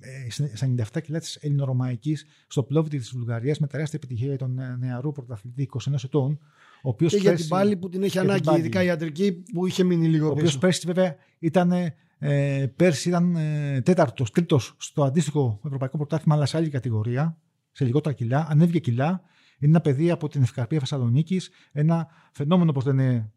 ε, 0.00 0.30
στα 0.54 0.66
97 0.66 1.00
κιλά 1.00 1.18
της 1.18 1.36
Ελληνορωμαϊκής 1.36 2.26
στο 2.46 2.62
πλόβητη 2.62 2.98
της 2.98 3.10
Βουλγαρίας 3.10 3.58
με 3.58 3.66
τεράστια 3.66 3.98
επιτυχία 4.02 4.28
για 4.28 4.38
τον 4.38 4.60
νεαρού 4.78 5.12
πρωταθλητή 5.12 5.62
21 5.62 6.04
ετών 6.04 6.38
οποίος 6.82 7.12
και 7.12 7.18
για 7.18 7.34
την 7.34 7.48
πάλη 7.48 7.76
που 7.76 7.88
την 7.88 8.02
έχει 8.02 8.18
ανάγκη, 8.18 8.58
ειδικά 8.58 8.82
η 8.82 8.86
ιατρική 8.86 9.32
που 9.32 9.66
είχε 9.66 9.84
μείνει 9.84 10.08
λίγο 10.08 10.28
Ο 10.28 10.30
οποίος 10.30 10.58
πέρσι 10.58 10.86
βέβαια 10.86 11.16
ήταν, 11.38 11.72
ε, 12.18 12.66
πέρσι 12.76 13.08
ήταν 13.08 13.36
ε, 13.36 13.80
τέταρτος, 13.80 14.30
τρίτος 14.30 14.74
στο 14.78 15.02
αντίστοιχο 15.04 15.60
ευρωπαϊκό 15.64 15.96
πρωτάθλημα, 15.96 16.34
αλλά 16.34 16.46
σε 16.46 16.56
άλλη 16.56 16.68
κατηγορία, 16.68 17.38
σε 17.72 17.84
λιγότερα 17.84 18.14
κιλά. 18.14 18.46
Ανέβηκε 18.50 18.78
κιλά. 18.78 19.22
Είναι 19.58 19.70
ένα 19.70 19.80
παιδί 19.80 20.10
από 20.10 20.28
την 20.28 20.42
Ευκαρπία 20.42 20.78
Θεσσαλονίκης. 20.78 21.50
Ένα 21.72 22.08
φαινόμενο, 22.32 22.70
όπως 22.70 22.84
λένε 22.84 23.32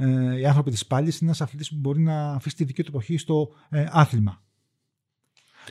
ε, 0.00 0.38
οι 0.38 0.46
άνθρωποι 0.46 0.70
της 0.70 0.86
πάλης. 0.86 1.18
Είναι 1.18 1.30
ένας 1.30 1.40
αθλητής 1.40 1.68
που 1.68 1.76
μπορεί 1.78 2.00
να 2.00 2.32
αφήσει 2.32 2.56
τη 2.56 2.64
δική 2.64 2.82
του 2.82 2.90
εποχή 2.90 3.16
στο 3.16 3.52
ε, 3.68 3.86
άθλημα. 3.90 4.42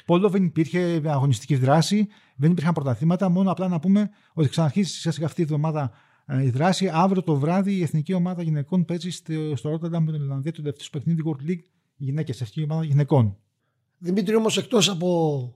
Πόλο 0.06 0.30
δεν 0.30 0.44
υπήρχε 0.44 1.02
αγωνιστική 1.06 1.56
δράση, 1.56 2.08
δεν 2.36 2.52
υπήρχαν 2.52 2.74
πρωταθλήματα. 2.74 3.30
Μόνο 3.30 3.52
απλά 3.52 3.68
να 3.68 3.80
πούμε 3.80 4.10
ότι 4.34 4.50
ξαναρχίσει 4.50 5.12
σε 5.12 5.26
αυτή 5.26 5.42
η 5.42 5.44
εβδομάδα 5.44 5.92
ε, 6.26 6.44
η 6.44 6.50
δράση. 6.50 6.90
Αύριο 6.94 7.24
το 7.24 7.36
βράδυ 7.36 7.74
η 7.74 7.82
εθνική 7.82 8.14
ομάδα 8.14 8.42
γυναικών 8.42 8.86
παίζει 8.86 9.10
στο 9.56 9.70
Ρότερνταμ 9.70 10.04
με 10.04 10.12
την 10.12 10.22
Ιρλανδία 10.22 10.52
του 10.52 10.62
δεύτερου 10.62 10.90
παιχνίδι 10.90 11.22
World 11.26 11.50
League 11.50 11.64
γυναίκες, 11.96 12.42
εθνική 12.42 12.64
ομάδα 12.72 12.84
γυναικών. 12.84 13.38
Δημήτρη, 13.98 14.36
όμως 14.36 14.58
εκτός 14.58 14.90
από 14.90 15.54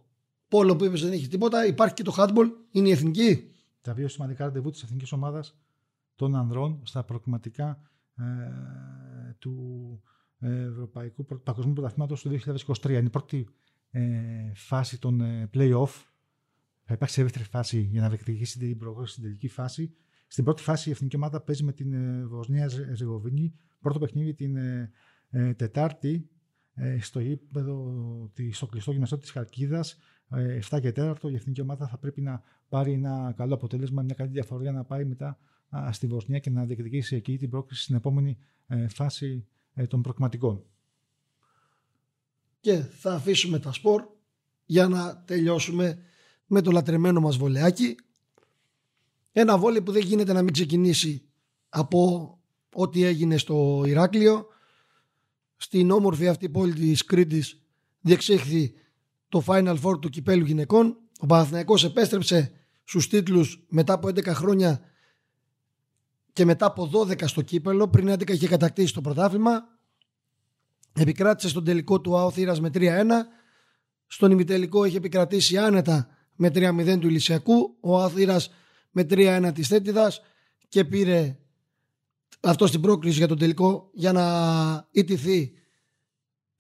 πόλο 0.48 0.76
που 0.76 0.86
είπες 0.86 1.02
δεν 1.02 1.12
έχει 1.12 1.28
τίποτα, 1.28 1.66
υπάρχει 1.66 1.94
και 1.94 2.04
το 2.04 2.16
handball, 2.18 2.48
είναι 2.72 2.88
η 2.88 2.92
εθνική; 2.92 3.48
Τα 3.82 3.94
δύο 3.94 4.08
σημαντικά 4.08 4.46
ραντεβού 4.46 4.70
της 4.70 4.84
εθνικής 4.84 5.12
ομάδας 5.12 5.56
των 6.16 6.36
ανδρών 6.36 6.80
στα 6.84 7.04
προκριματικά 7.04 7.68
ε, 7.70 7.93
του 9.40 10.02
Ευρωπαϊκού 10.40 11.26
Παγκοσμίου 11.44 11.74
Πρωταθλήματος 11.74 12.22
του 12.22 12.30
2023. 12.30 12.90
Είναι 12.90 12.98
η 12.98 13.10
πρώτη 13.10 13.48
ε, 13.96 14.52
φάση 14.56 15.00
των 15.00 15.22
ε, 15.22 15.50
play-off. 15.54 16.06
Θα 16.84 16.94
υπάρξει 16.94 17.22
δεύτερη 17.22 17.44
φάση 17.44 17.82
για 17.82 18.02
να 18.02 18.10
διεκδικήσει 18.10 18.60
την 18.60 18.78
πρόγραμμα 18.78 19.08
στην 19.08 19.24
τελική 19.24 19.48
φάση. 19.48 19.94
Στην 20.28 20.44
πρώτη 20.44 20.62
φάση 20.62 20.90
η 20.90 20.92
εθνική 20.92 21.16
ομάδα 21.16 21.42
παίζει 21.42 21.64
με 21.64 21.72
την 21.72 21.94
ε, 21.94 22.26
Βοσνία 22.26 22.68
Ζεγοβίνη. 22.94 23.54
Πρώτο 23.80 24.00
παιχνίδι 24.00 24.34
την 24.34 24.56
ε, 24.56 24.92
ε, 25.30 25.54
Τετάρτη 25.54 26.30
ε, 26.74 27.00
στο 27.02 27.20
γήπεδο, 27.20 28.32
στο 28.52 28.66
κλειστό 28.66 28.92
γυμναστό 28.92 29.18
της 29.18 29.32
Χαρκίδας. 29.32 29.98
7 30.70 30.80
και 30.82 30.94
4 30.96 31.16
η 31.24 31.36
εθνική 31.36 31.62
ομάδα 31.62 31.88
θα 31.88 31.98
πρέπει 31.98 32.22
να 32.22 32.42
πάρει 32.70 32.92
ένα 32.92 33.34
καλό 33.38 33.54
αποτέλεσμα, 33.54 34.02
μια 34.02 34.16
καλή 34.16 34.30
διαφορά 34.30 34.72
να 34.72 34.84
πάει 34.84 35.06
μετά 35.06 35.38
στη 35.92 36.08
Βοσνία 36.08 36.40
και 36.40 36.50
να 36.50 36.66
διεκδικήσει 36.66 37.16
εκεί 37.16 37.38
την 37.38 37.50
πρόκληση 37.50 37.84
στην 37.84 37.96
επόμενη 37.96 38.38
φάση 38.88 39.46
των 39.88 40.02
προκριματικών. 40.02 40.64
Και 42.60 42.78
θα 42.78 43.14
αφήσουμε 43.14 43.60
τα 43.60 43.72
σπορ 43.72 44.04
για 44.66 44.88
να 44.88 45.24
τελειώσουμε 45.26 46.00
με 46.48 46.62
το 46.62 46.72
λατρεμένο 46.72 47.20
μας 47.20 47.38
βολεάκι. 47.38 47.96
Ένα 49.32 49.58
βόλε 49.58 49.82
που 49.82 49.92
δεν 49.92 50.02
γίνεται 50.02 50.34
να 50.34 50.42
μην 50.42 50.54
ξεκινήσει 50.54 51.26
από 51.70 52.32
ό,τι 52.74 53.04
έγινε 53.04 53.38
στο 53.38 53.84
Ηράκλειο. 53.86 54.48
Στην 55.58 55.92
όμορφη 55.92 56.28
αυτή 56.28 56.50
πόλη 56.50 56.74
της 56.74 57.06
Κρήτης 57.06 57.62
διεξήχθη 58.02 58.74
το 59.30 59.44
Final 59.46 59.80
Four 59.82 60.02
του 60.02 60.10
κυπέλου 60.10 60.46
γυναικών. 60.46 60.98
Ο 61.20 61.26
Παναθηναϊκός 61.26 61.84
επέστρεψε 61.84 62.52
στους 62.84 63.08
τίτλους 63.08 63.66
μετά 63.70 63.94
από 63.94 64.08
11 64.08 64.26
χρόνια 64.26 64.82
και 66.34 66.46
μετά 66.46 66.66
από 66.66 66.90
12 66.94 67.28
στο 67.28 67.42
κύπελο. 67.42 67.88
Πριν 67.88 68.10
11 68.10 68.30
είχε 68.30 68.48
κατακτήσει 68.48 68.94
το 68.94 69.02
πρωτάθλημα. 69.02 69.64
Επικράτησε 70.94 71.50
στον 71.50 71.64
τελικό 71.64 72.02
του 72.02 72.18
ΑΟ 72.18 72.32
με 72.60 72.70
3-1. 72.74 72.90
Στον 74.08 74.32
ημιτελικό 74.32 74.86
είχε 74.86 74.98
επικρατήσει 74.98 75.58
άνετα 75.58 76.08
με 76.36 76.48
3-0 76.48 76.98
του 77.00 77.08
Ηλυσιακού. 77.08 77.78
Ο 77.80 78.02
ΑΟ 78.02 78.12
με 78.92 79.06
3-1 79.10 79.52
της 79.54 79.68
Θέτιδας 79.68 80.22
και 80.68 80.86
πήρε 80.86 81.38
αυτό 82.42 82.68
στην 82.68 82.82
πρόκληση 82.82 83.18
για 83.18 83.28
τον 83.28 83.38
τελικό 83.38 83.90
για 83.94 84.12
να 84.12 84.88
ιτηθεί 84.92 85.54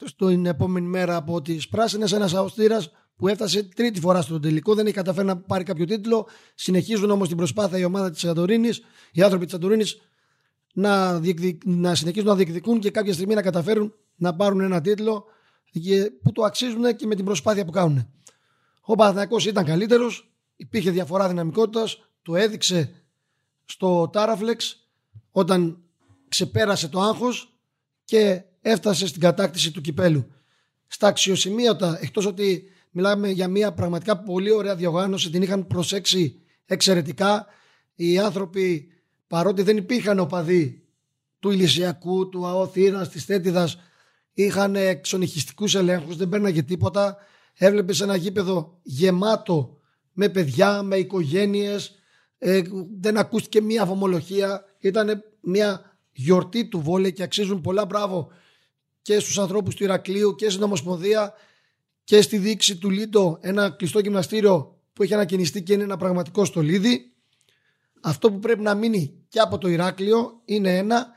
στην 0.06 0.46
επόμενη 0.46 0.88
μέρα 0.88 1.16
από 1.16 1.42
τις 1.42 1.68
πράσινες. 1.68 2.12
Ένας 2.12 2.34
Αουστήρα 2.34 2.82
που 3.24 3.30
έφτασε 3.30 3.64
τρίτη 3.64 4.00
φορά 4.00 4.22
στον 4.22 4.42
τελικό, 4.42 4.76
δεν 4.76 4.86
έχει 4.86 4.96
καταφέρει 4.96 5.28
να 5.28 5.38
πάρει 5.38 5.64
κάποιο 5.64 5.86
τίτλο. 5.86 6.28
Συνεχίζουν 6.56 7.10
όμως 7.10 7.28
την 7.28 7.38
προσπάθεια 7.38 7.78
η 7.78 7.84
ομάδα 7.84 8.12
της 8.12 8.20
Σαντορίνης, 8.20 8.82
οι 9.12 9.22
άνθρωποι 9.22 9.44
της 9.44 9.54
Σαντορίνης 9.54 10.02
να, 10.74 11.20
να 11.64 11.96
συνεχίζουν 11.96 12.28
να 12.28 12.36
διεκδικούν 12.36 12.80
και 12.80 12.92
κάποια 12.92 13.14
στιγμή 13.14 13.34
να 13.34 13.42
καταφέρουν 13.42 13.94
να 14.16 14.36
πάρουν 14.36 14.60
ένα 14.60 14.82
τίτλο 14.82 15.26
που 16.24 16.32
το 16.32 16.44
αξίζουν 16.44 16.96
και 16.96 17.06
με 17.06 17.16
την 17.16 17.26
προσπάθεια 17.26 17.66
που 17.66 17.72
κάνουν. 17.72 18.10
Ο 18.82 18.96
Παναθηναϊκός 18.96 19.46
ήταν 19.46 19.66
καλύτερος, 19.66 20.34
υπήρχε 20.56 20.92
διαφορά 20.92 21.28
δυναμικότητας, 21.28 22.08
το 22.22 22.36
έδειξε 22.36 23.04
στο 23.66 24.10
Τάραφλεξ 24.14 24.88
όταν 25.32 25.78
ξεπέρασε 26.28 26.88
το 26.88 27.00
άγχος 27.02 27.58
και 28.04 28.42
έφτασε 28.62 29.08
στην 29.08 29.22
κατάκτηση 29.22 29.72
του 29.72 29.82
κυπέλου. 29.82 30.32
Στα 30.88 31.08
αξιοσημείωτα, 31.08 31.98
εκτός 32.02 32.26
ότι 32.26 32.68
μιλάμε 32.94 33.30
για 33.30 33.48
μια 33.48 33.74
πραγματικά 33.74 34.18
πολύ 34.18 34.52
ωραία 34.52 34.76
διοργάνωση, 34.76 35.30
την 35.30 35.42
είχαν 35.42 35.68
προσέξει 35.68 36.42
εξαιρετικά. 36.66 37.46
Οι 37.96 38.20
άνθρωποι, 38.20 38.88
παρότι 39.28 39.62
δεν 39.62 39.78
υπήρχαν 39.78 40.20
οπαδοί 40.20 40.84
του 41.40 41.52
Ηλυσιακού, 41.52 42.30
του 42.30 42.48
ΑΟΘΗΡΑ, 42.48 43.08
της 43.08 43.26
Τέτιδας, 43.26 43.78
είχαν 44.34 44.76
εξονυχιστικούς 44.76 45.76
ελέγχους, 45.76 46.16
δεν 46.16 46.30
παίρναγε 46.30 46.64
τίποτα. 46.64 47.18
Έβλεπες 47.54 48.02
ένα 48.02 48.16
γήπεδο 48.16 48.80
γεμάτο 48.84 49.78
με 50.12 50.30
παιδιά, 50.30 50.82
με 50.82 50.96
οικογένειες, 50.96 51.96
ε, 52.38 52.62
δεν 53.00 53.18
ακούστηκε 53.18 53.62
μία 53.62 53.82
αφομολογία. 53.82 54.66
Ήταν 54.80 55.24
μια 55.42 55.98
γιορτή 56.12 56.68
του 56.68 56.82
βόλε 56.82 57.10
και 57.10 57.24
αξίζουν 57.24 57.62
πολλά 57.62 57.86
μπράβο 57.86 58.32
και 59.02 59.20
στους 59.20 59.40
ανθρώπους 59.40 59.76
του 59.76 59.84
Ηρακλείου 59.84 60.36
και 60.36 60.50
στην 60.50 60.64
Ομοσπονδία 60.64 61.34
και 62.04 62.22
στη 62.22 62.38
δείξη 62.38 62.78
του 62.78 62.90
Λίντο 62.90 63.38
ένα 63.42 63.70
κλειστό 63.70 64.00
γυμναστήριο 64.00 64.82
που 64.94 65.04
έχει 65.04 65.14
ανακοινιστεί 65.14 65.64
και 65.64 65.74
είναι 65.74 65.84
ένα 65.84 65.98
πραγματικό 65.98 66.46
στολίδι. 66.46 67.14
Αυτό 68.02 68.32
που 68.32 68.40
πρέπει 68.40 68.62
να 68.62 68.76
μείνει 68.76 69.26
και 69.30 69.40
από 69.40 69.58
το 69.58 69.68
Ηράκλειο 69.68 70.42
είναι 70.46 70.78
ένα, 70.78 71.08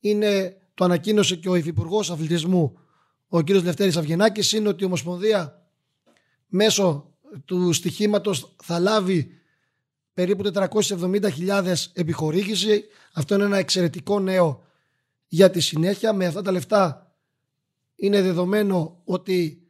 είναι 0.00 0.56
το 0.74 0.84
ανακοίνωσε 0.84 1.36
και 1.36 1.48
ο 1.48 1.54
Υφυπουργός 1.54 2.10
Αθλητισμού 2.10 2.78
ο 3.28 3.42
κ. 3.42 3.48
Λευτέρης 3.48 3.96
Αυγενάκης 3.96 4.52
είναι 4.52 4.68
ότι 4.68 4.82
η 4.82 4.86
Ομοσπονδία 4.86 5.66
μέσω 6.46 7.14
του 7.44 7.72
στοιχήματος 7.72 8.54
θα 8.62 8.78
λάβει 8.78 9.40
περίπου 10.14 10.50
470.000 10.54 11.74
επιχορήγηση. 11.92 12.84
Αυτό 13.12 13.34
είναι 13.34 13.44
ένα 13.44 13.56
εξαιρετικό 13.56 14.20
νέο 14.20 14.64
για 15.28 15.50
τη 15.50 15.60
συνέχεια. 15.60 16.12
Με 16.12 16.26
αυτά 16.26 16.42
τα 16.42 16.52
λεφτά 16.52 17.12
είναι 17.94 18.22
δεδομένο 18.22 19.00
ότι 19.04 19.61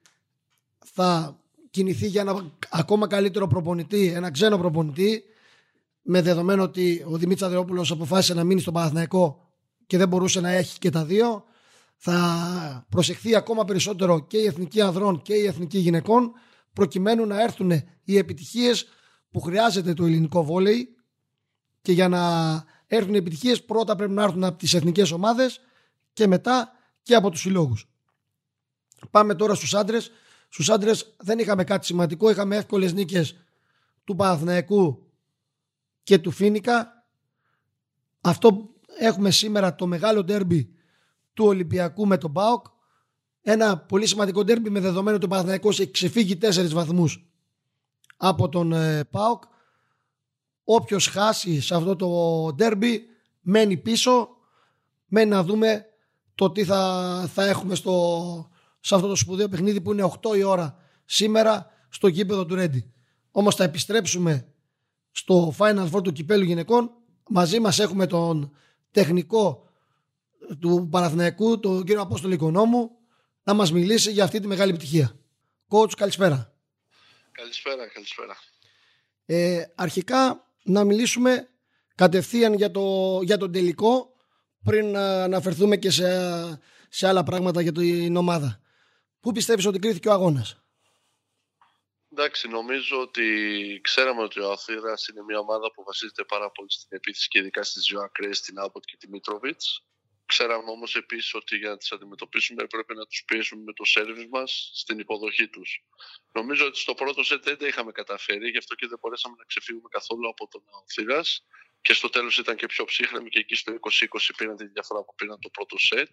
θα 0.85 1.39
κινηθεί 1.71 2.07
για 2.07 2.21
ένα 2.21 2.53
ακόμα 2.71 3.07
καλύτερο 3.07 3.47
προπονητή, 3.47 4.07
ένα 4.07 4.31
ξένο 4.31 4.59
προπονητή, 4.59 5.23
με 6.03 6.23
δεδομένο 6.23 6.63
ότι 6.63 7.05
ο 7.09 7.17
Δημήτρης 7.17 7.43
Αδριόπουλος 7.47 7.91
αποφάσισε 7.91 8.35
να 8.35 8.45
μείνει 8.45 8.61
στον 8.61 8.75
Παναθηναϊκό 8.75 9.53
και 9.87 9.97
δεν 9.97 10.09
μπορούσε 10.09 10.41
να 10.41 10.51
έχει 10.51 10.79
και 10.79 10.91
τα 10.91 11.05
δύο. 11.05 11.45
Θα 11.97 12.87
προσεχθεί 12.89 13.37
ακόμα 13.37 13.65
περισσότερο 13.65 14.27
και 14.27 14.37
η 14.37 14.47
εθνική 14.47 14.81
ανδρών 14.81 15.23
και 15.23 15.35
η 15.35 15.47
εθνική 15.47 15.79
γυναικών 15.79 16.33
προκειμένου 16.73 17.27
να 17.27 17.43
έρθουν 17.43 17.71
οι 18.05 18.17
επιτυχίες 18.17 18.87
που 19.31 19.41
χρειάζεται 19.41 19.95
το 19.95 20.05
ελληνικό 20.05 20.45
βόλεϊ 20.45 20.97
και 21.83 21.93
για 21.93 22.09
να 22.09 22.21
έρθουν 22.87 23.15
οι 23.15 23.17
επιτυχίες 23.17 23.65
πρώτα 23.65 23.97
πρέπει 23.97 24.13
να 24.13 24.23
έρθουν 24.23 24.45
από 24.45 24.59
τις 24.59 24.75
εθνικές 24.75 25.11
ομάδες 25.11 25.61
και 26.13 26.27
μετά 26.27 26.73
και 27.03 27.15
από 27.15 27.31
τους 27.31 27.41
συλλόγους. 27.41 27.89
Πάμε 29.11 29.35
τώρα 29.35 29.55
στους 29.55 29.75
άντρες. 29.75 30.11
Στους 30.53 30.71
άντρες 30.71 31.15
δεν 31.19 31.39
είχαμε 31.39 31.65
κάτι 31.65 31.87
σημαντικό, 31.87 32.31
είχαμε 32.31 32.57
εύκολες 32.57 32.93
νίκες 32.93 33.37
του 34.05 34.17
Παναθηναϊκού 34.17 35.11
και 36.03 36.19
του 36.19 36.31
Φίνικα. 36.31 37.07
Αυτό 38.21 38.71
έχουμε 38.99 39.31
σήμερα 39.31 39.75
το 39.75 39.87
μεγάλο 39.87 40.25
ντέρμπι 40.25 40.75
του 41.35 41.45
Ολυμπιακού 41.45 42.07
με 42.07 42.19
τον 42.19 42.33
ΠΑΟΚ. 42.33 42.67
Ένα 43.43 43.79
πολύ 43.79 44.07
σημαντικό 44.07 44.45
ντέρμπι 44.45 44.71
με 44.71 44.81
δεδομένο 44.81 45.17
ότι 45.17 45.25
ο 45.25 45.29
Παναθηναϊκός 45.29 45.81
έχει 45.81 45.91
ξεφύγει 45.91 46.37
τέσσερις 46.37 46.73
βαθμούς 46.73 47.27
από 48.17 48.49
τον 48.49 48.73
ε, 48.73 49.05
ΠΑΟΚ. 49.05 49.43
Όποιος 50.65 51.07
χάσει 51.07 51.61
σε 51.61 51.75
αυτό 51.75 51.97
το 51.97 52.09
ντέρμπι 52.55 53.07
μένει 53.41 53.77
πίσω. 53.77 54.29
Μένει 55.07 55.31
να 55.31 55.43
δούμε 55.43 55.87
το 56.35 56.51
τι 56.51 56.65
θα, 56.65 57.31
θα 57.33 57.45
έχουμε 57.47 57.75
στο, 57.75 58.51
σε 58.85 58.95
αυτό 58.95 59.07
το 59.09 59.17
σπουδαίο 59.17 59.49
παιχνίδι 59.49 59.81
που 59.81 59.93
είναι 59.93 60.13
8 60.23 60.37
η 60.37 60.43
ώρα 60.43 60.77
σήμερα 61.05 61.71
στο 61.89 62.07
γήπεδο 62.07 62.47
του 62.47 62.55
Ρέντι. 62.55 62.93
Όμως 63.31 63.55
θα 63.55 63.65
επιστρέψουμε 63.65 64.47
στο 65.11 65.55
Final 65.59 65.91
Four 65.91 66.03
του 66.05 66.13
κυπέλου 66.13 66.45
γυναικών. 66.45 66.91
Μαζί 67.29 67.61
μας 67.61 67.79
έχουμε 67.79 68.07
τον 68.07 68.57
τεχνικό 68.91 69.69
του 70.61 70.89
Παναθηναϊκού, 70.91 71.61
τον 71.61 71.85
κύριο 71.85 72.01
Απόστολη 72.01 72.35
Οικονόμου, 72.35 72.91
να 73.43 73.55
μας 73.55 73.73
μιλήσει 73.73 74.13
για 74.13 74.25
αυτή 74.25 74.41
τη 74.41 74.47
μεγάλη 74.47 74.71
επιτυχία. 74.71 75.17
Coach, 75.69 75.93
καλησπέρα. 75.97 76.55
Καλησπέρα, 77.33 77.89
καλησπέρα. 77.89 78.37
Ε, 79.25 79.63
αρχικά 79.75 80.47
να 80.63 80.85
μιλήσουμε 80.85 81.49
κατευθείαν 81.95 82.55
για, 82.55 82.71
το, 82.71 83.19
για 83.23 83.37
τον 83.37 83.53
τελικό 83.53 84.17
πριν 84.65 84.87
να 84.91 85.23
αναφερθούμε 85.23 85.77
και 85.77 85.91
σε, 85.91 86.07
σε 86.89 87.09
άλλα 87.09 87.23
πράγματα 87.23 87.61
για 87.61 87.73
την 87.73 88.17
ομάδα. 88.17 88.62
Πού 89.23 89.33
πιστεύεις 89.33 89.67
ότι 89.67 89.79
κρίθηκε 89.79 90.09
ο 90.09 90.13
αγώνας; 90.13 90.57
Εντάξει, 92.13 92.49
νομίζω 92.49 93.01
ότι 93.01 93.27
ξέραμε 93.83 94.23
ότι 94.23 94.41
ο 94.41 94.51
Αθήρας 94.51 95.09
είναι 95.09 95.23
μια 95.23 95.39
ομάδα 95.39 95.71
που 95.73 95.83
βασίζεται 95.85 96.25
πάρα 96.25 96.51
πολύ 96.51 96.73
στην 96.73 96.89
επίθεση 96.91 97.29
και 97.29 97.39
ειδικά 97.39 97.63
στις 97.63 97.87
δύο 97.91 98.01
ακραίες, 98.01 98.41
την 98.41 98.59
Άλποτ 98.59 98.85
και 98.85 98.97
τη 98.97 99.09
Μίτροβιτς. 99.09 99.85
Ξέραμε 100.27 100.71
όμως 100.71 100.97
επίσης 100.97 101.35
ότι 101.35 101.57
για 101.57 101.69
να 101.69 101.77
τις 101.77 101.93
αντιμετωπίσουμε 101.93 102.63
έπρεπε 102.63 102.95
να 102.95 103.05
τους 103.07 103.25
πιέσουμε 103.25 103.63
με 103.63 103.73
το 103.73 103.85
σερβις 103.85 104.27
μας 104.31 104.71
στην 104.75 104.99
υποδοχή 104.99 105.49
τους. 105.49 105.85
Νομίζω 106.33 106.67
ότι 106.67 106.79
στο 106.79 106.95
πρώτο 106.95 107.23
σετ 107.23 107.45
δεν 107.45 107.59
τα 107.59 107.67
είχαμε 107.67 107.93
καταφέρει, 107.93 108.51
γι' 108.51 108.59
αυτό 108.59 108.75
και 108.75 108.87
δεν 108.87 108.99
μπορέσαμε 109.01 109.35
να 109.39 109.45
ξεφύγουμε 109.45 109.89
καθόλου 109.89 110.29
από 110.29 110.49
τον 110.49 110.63
Αθήρας. 110.83 111.47
Και 111.81 111.93
στο 111.93 112.09
τέλος 112.09 112.39
ήταν 112.39 112.57
και 112.57 112.67
πιο 112.67 112.85
ψύχρεμοι 112.85 113.29
και 113.29 113.39
εκεί 113.39 113.55
στο 113.55 113.73
20-20 113.73 114.35
πήραν 114.37 114.57
τη 114.57 114.67
διαφορά 114.67 115.05
που 115.05 115.15
πήραν 115.15 115.41
το 115.41 115.49
πρώτο 115.49 115.79
σετ. 115.79 116.09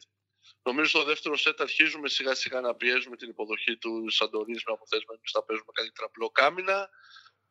Νομίζω 0.62 0.89
στο 0.89 1.03
δεύτερο 1.03 1.38
σετ 1.38 1.62
αρχίζουμε 1.62 2.10
σιγά 2.10 2.36
σιγά 2.36 2.62
να 2.62 2.75
πιέζουμε 2.75 3.15
την 3.15 3.29
υποδοχή 3.29 3.77
του 3.77 4.10
Σαντορίνης 4.10 4.63
με 4.63 4.72
αποτέλεσμα 4.72 5.13
εμείς 5.15 5.32
θα 5.32 5.44
παίζουμε 5.44 5.72
καλύτερα 5.74 6.10
μπλοκ 6.13 6.41
άμυνα. 6.41 6.89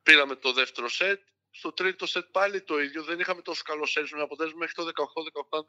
Πήραμε 0.02 0.36
το 0.36 0.52
δεύτερο 0.52 0.88
σετ 0.88 1.20
Στο 1.50 1.72
τρίτο 1.72 2.06
σετ 2.06 2.26
πάλι 2.30 2.62
το 2.62 2.78
ίδιο. 2.80 3.02
Δεν 3.02 3.20
είχαμε 3.20 3.42
τόσο 3.42 3.62
καλό 3.64 3.86
σερβις 3.86 4.12
με 4.12 4.22
αποτέλεσμα 4.22 4.58
μέχρι 4.58 4.74
το 4.74 4.84
18-18. 4.84 5.64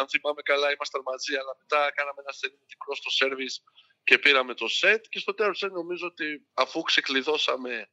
Αν, 0.00 0.08
θυμάμαι 0.08 0.42
καλά, 0.42 0.72
ήμασταν 0.72 1.02
μαζί. 1.04 1.34
Αλλά 1.36 1.56
μετά 1.58 1.92
κάναμε 1.94 2.20
ένα 2.20 2.32
σερβις 2.32 2.60
μικρό 2.68 2.94
στο 2.94 3.10
σερβις 3.10 3.62
και 4.04 4.18
πήραμε 4.18 4.54
το 4.54 4.68
σετ. 4.68 5.04
Και 5.08 5.18
στο 5.18 5.34
τέλο 5.34 5.54
σετ 5.54 5.72
νομίζω 5.72 6.06
ότι 6.06 6.46
αφού 6.54 6.82
ξεκλειδώσαμε 6.82 7.90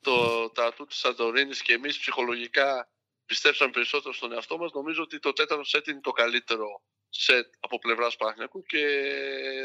το 0.00 0.50
τατού 0.50 0.86
της 0.86 0.96
Σαντορίνης 0.98 1.62
και 1.62 1.72
εμείς 1.72 1.98
ψυχολογικά 1.98 2.88
πιστέψαμε 3.26 3.70
περισσότερο 3.70 4.14
στον 4.14 4.32
εαυτό 4.32 4.58
μας, 4.58 4.72
νομίζω 4.72 5.02
ότι 5.02 5.18
το 5.18 5.32
τέταρτο 5.32 5.64
σετ 5.64 5.86
είναι 5.86 6.00
το 6.00 6.10
καλύτερο 6.10 6.82
σετ 7.10 7.46
από 7.60 7.78
πλευράς 7.78 8.16
Παναγιακού 8.16 8.62
και 8.62 8.84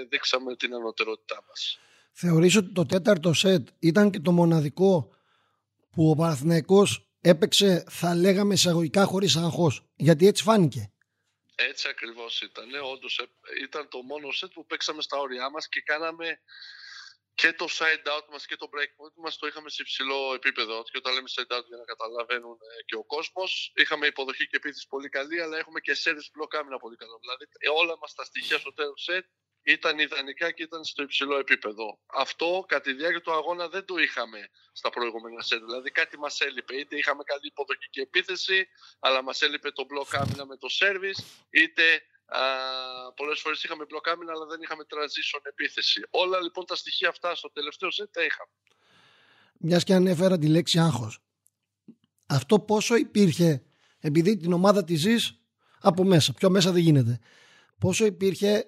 δείξαμε 0.09 0.55
την 0.55 0.73
ανωτερότητά 0.73 1.43
μας. 1.47 1.79
Θεωρείς 2.11 2.55
ότι 2.55 2.71
το 2.71 2.85
τέταρτο 2.85 3.33
σετ 3.33 3.67
ήταν 3.79 4.11
και 4.11 4.19
το 4.19 4.31
μοναδικό 4.31 5.15
που 5.91 6.09
ο 6.09 6.15
Παναθηναϊκός 6.15 7.07
έπαιξε 7.21 7.83
θα 7.89 8.15
λέγαμε 8.15 8.53
εισαγωγικά 8.53 9.05
χωρίς 9.05 9.35
άγχος; 9.35 9.85
Γιατί 9.95 10.27
έτσι 10.27 10.43
φάνηκε. 10.43 10.89
Έτσι 11.55 11.87
ακριβώς 11.87 12.41
ήταν. 12.41 12.65
Όντως 12.93 13.17
ε, 13.17 13.27
ήταν 13.63 13.87
το 13.89 14.01
μόνο 14.01 14.31
σετ 14.31 14.51
που 14.53 14.65
παίξαμε 14.65 15.01
στα 15.01 15.17
όρια 15.17 15.49
μας 15.49 15.69
και 15.69 15.81
κάναμε 15.81 16.39
και 17.35 17.53
το 17.53 17.67
side 17.77 18.07
out 18.13 18.25
μας 18.31 18.45
και 18.45 18.55
το 18.55 18.69
break 18.73 18.91
point 18.99 19.15
μας 19.15 19.37
το 19.37 19.47
είχαμε 19.47 19.69
σε 19.69 19.81
υψηλό 19.81 20.33
επίπεδο. 20.33 20.83
Και 20.83 20.97
όταν 20.97 21.13
λέμε 21.13 21.29
side 21.35 21.51
out 21.57 21.65
για 21.67 21.77
να 21.77 21.83
καταλαβαίνουν 21.83 22.57
ε, 22.79 22.83
και 22.85 22.95
ο 22.95 23.03
κόσμος, 23.03 23.71
είχαμε 23.75 24.05
υποδοχή 24.07 24.47
και 24.47 24.55
επίθεση 24.55 24.87
πολύ 24.87 25.09
καλή, 25.09 25.41
αλλά 25.41 25.57
έχουμε 25.57 25.79
και 25.79 25.93
service 26.03 26.29
block 26.35 26.51
άμυνα 26.59 26.77
πολύ 26.77 26.95
καλό. 26.95 27.17
Δηλαδή 27.21 27.43
ε, 27.57 27.69
όλα 27.69 27.97
μας 27.97 28.13
τα 28.13 28.23
στοιχεία 28.23 28.57
στο 28.57 28.73
τέλος 28.73 29.07
set 29.11 29.25
ήταν 29.65 29.99
ιδανικά 29.99 30.51
και 30.51 30.63
ήταν 30.63 30.83
στο 30.83 31.03
υψηλό 31.03 31.37
επίπεδο. 31.37 31.99
Αυτό 32.05 32.65
κατά 32.67 32.81
τη 32.81 32.93
διάρκεια 32.93 33.21
του 33.21 33.31
αγώνα 33.31 33.67
δεν 33.67 33.85
το 33.85 33.97
είχαμε 33.97 34.49
στα 34.71 34.89
προηγούμενα 34.89 35.41
σετ. 35.41 35.63
Δηλαδή 35.63 35.91
κάτι 35.91 36.17
μας 36.17 36.39
έλειπε. 36.39 36.75
Είτε 36.75 36.97
είχαμε 36.97 37.23
καλή 37.23 37.47
υποδοχή 37.47 37.89
και 37.89 38.01
επίθεση, 38.01 38.67
αλλά 38.99 39.23
μας 39.23 39.41
έλειπε 39.41 39.71
το 39.71 39.85
μπλοκ 39.85 40.15
άμυνα 40.15 40.45
με 40.45 40.57
το 40.57 40.67
service, 40.79 41.23
είτε 41.49 42.01
Πολλές 43.15 43.39
φορές 43.39 43.63
είχαμε 43.63 43.85
μπλοκ 43.85 44.07
άμυνα, 44.07 44.31
αλλά 44.31 44.45
δεν 44.45 44.61
είχαμε 44.61 44.83
transition 44.87 45.39
επίθεση. 45.43 46.01
Όλα 46.09 46.41
λοιπόν 46.41 46.65
τα 46.65 46.75
στοιχεία 46.75 47.09
αυτά 47.09 47.35
στο 47.35 47.51
τελευταίο 47.51 47.91
σετ 47.91 48.07
τα 48.11 48.23
είχαμε. 48.23 48.51
Μιας 49.59 49.83
και 49.83 49.93
ανέφερα 49.93 50.37
τη 50.37 50.47
λέξη 50.47 50.79
άγχος. 50.79 51.19
Αυτό 52.25 52.59
πόσο 52.59 52.95
υπήρχε, 52.95 53.63
επειδή 53.99 54.37
την 54.37 54.53
ομάδα 54.53 54.83
τη 54.83 54.95
ζεις 54.95 55.39
από 55.79 56.03
μέσα, 56.03 56.33
πιο 56.33 56.49
μέσα 56.49 56.71
δεν 56.71 56.81
γίνεται. 56.81 57.19
Πόσο 57.79 58.05
υπήρχε 58.05 58.65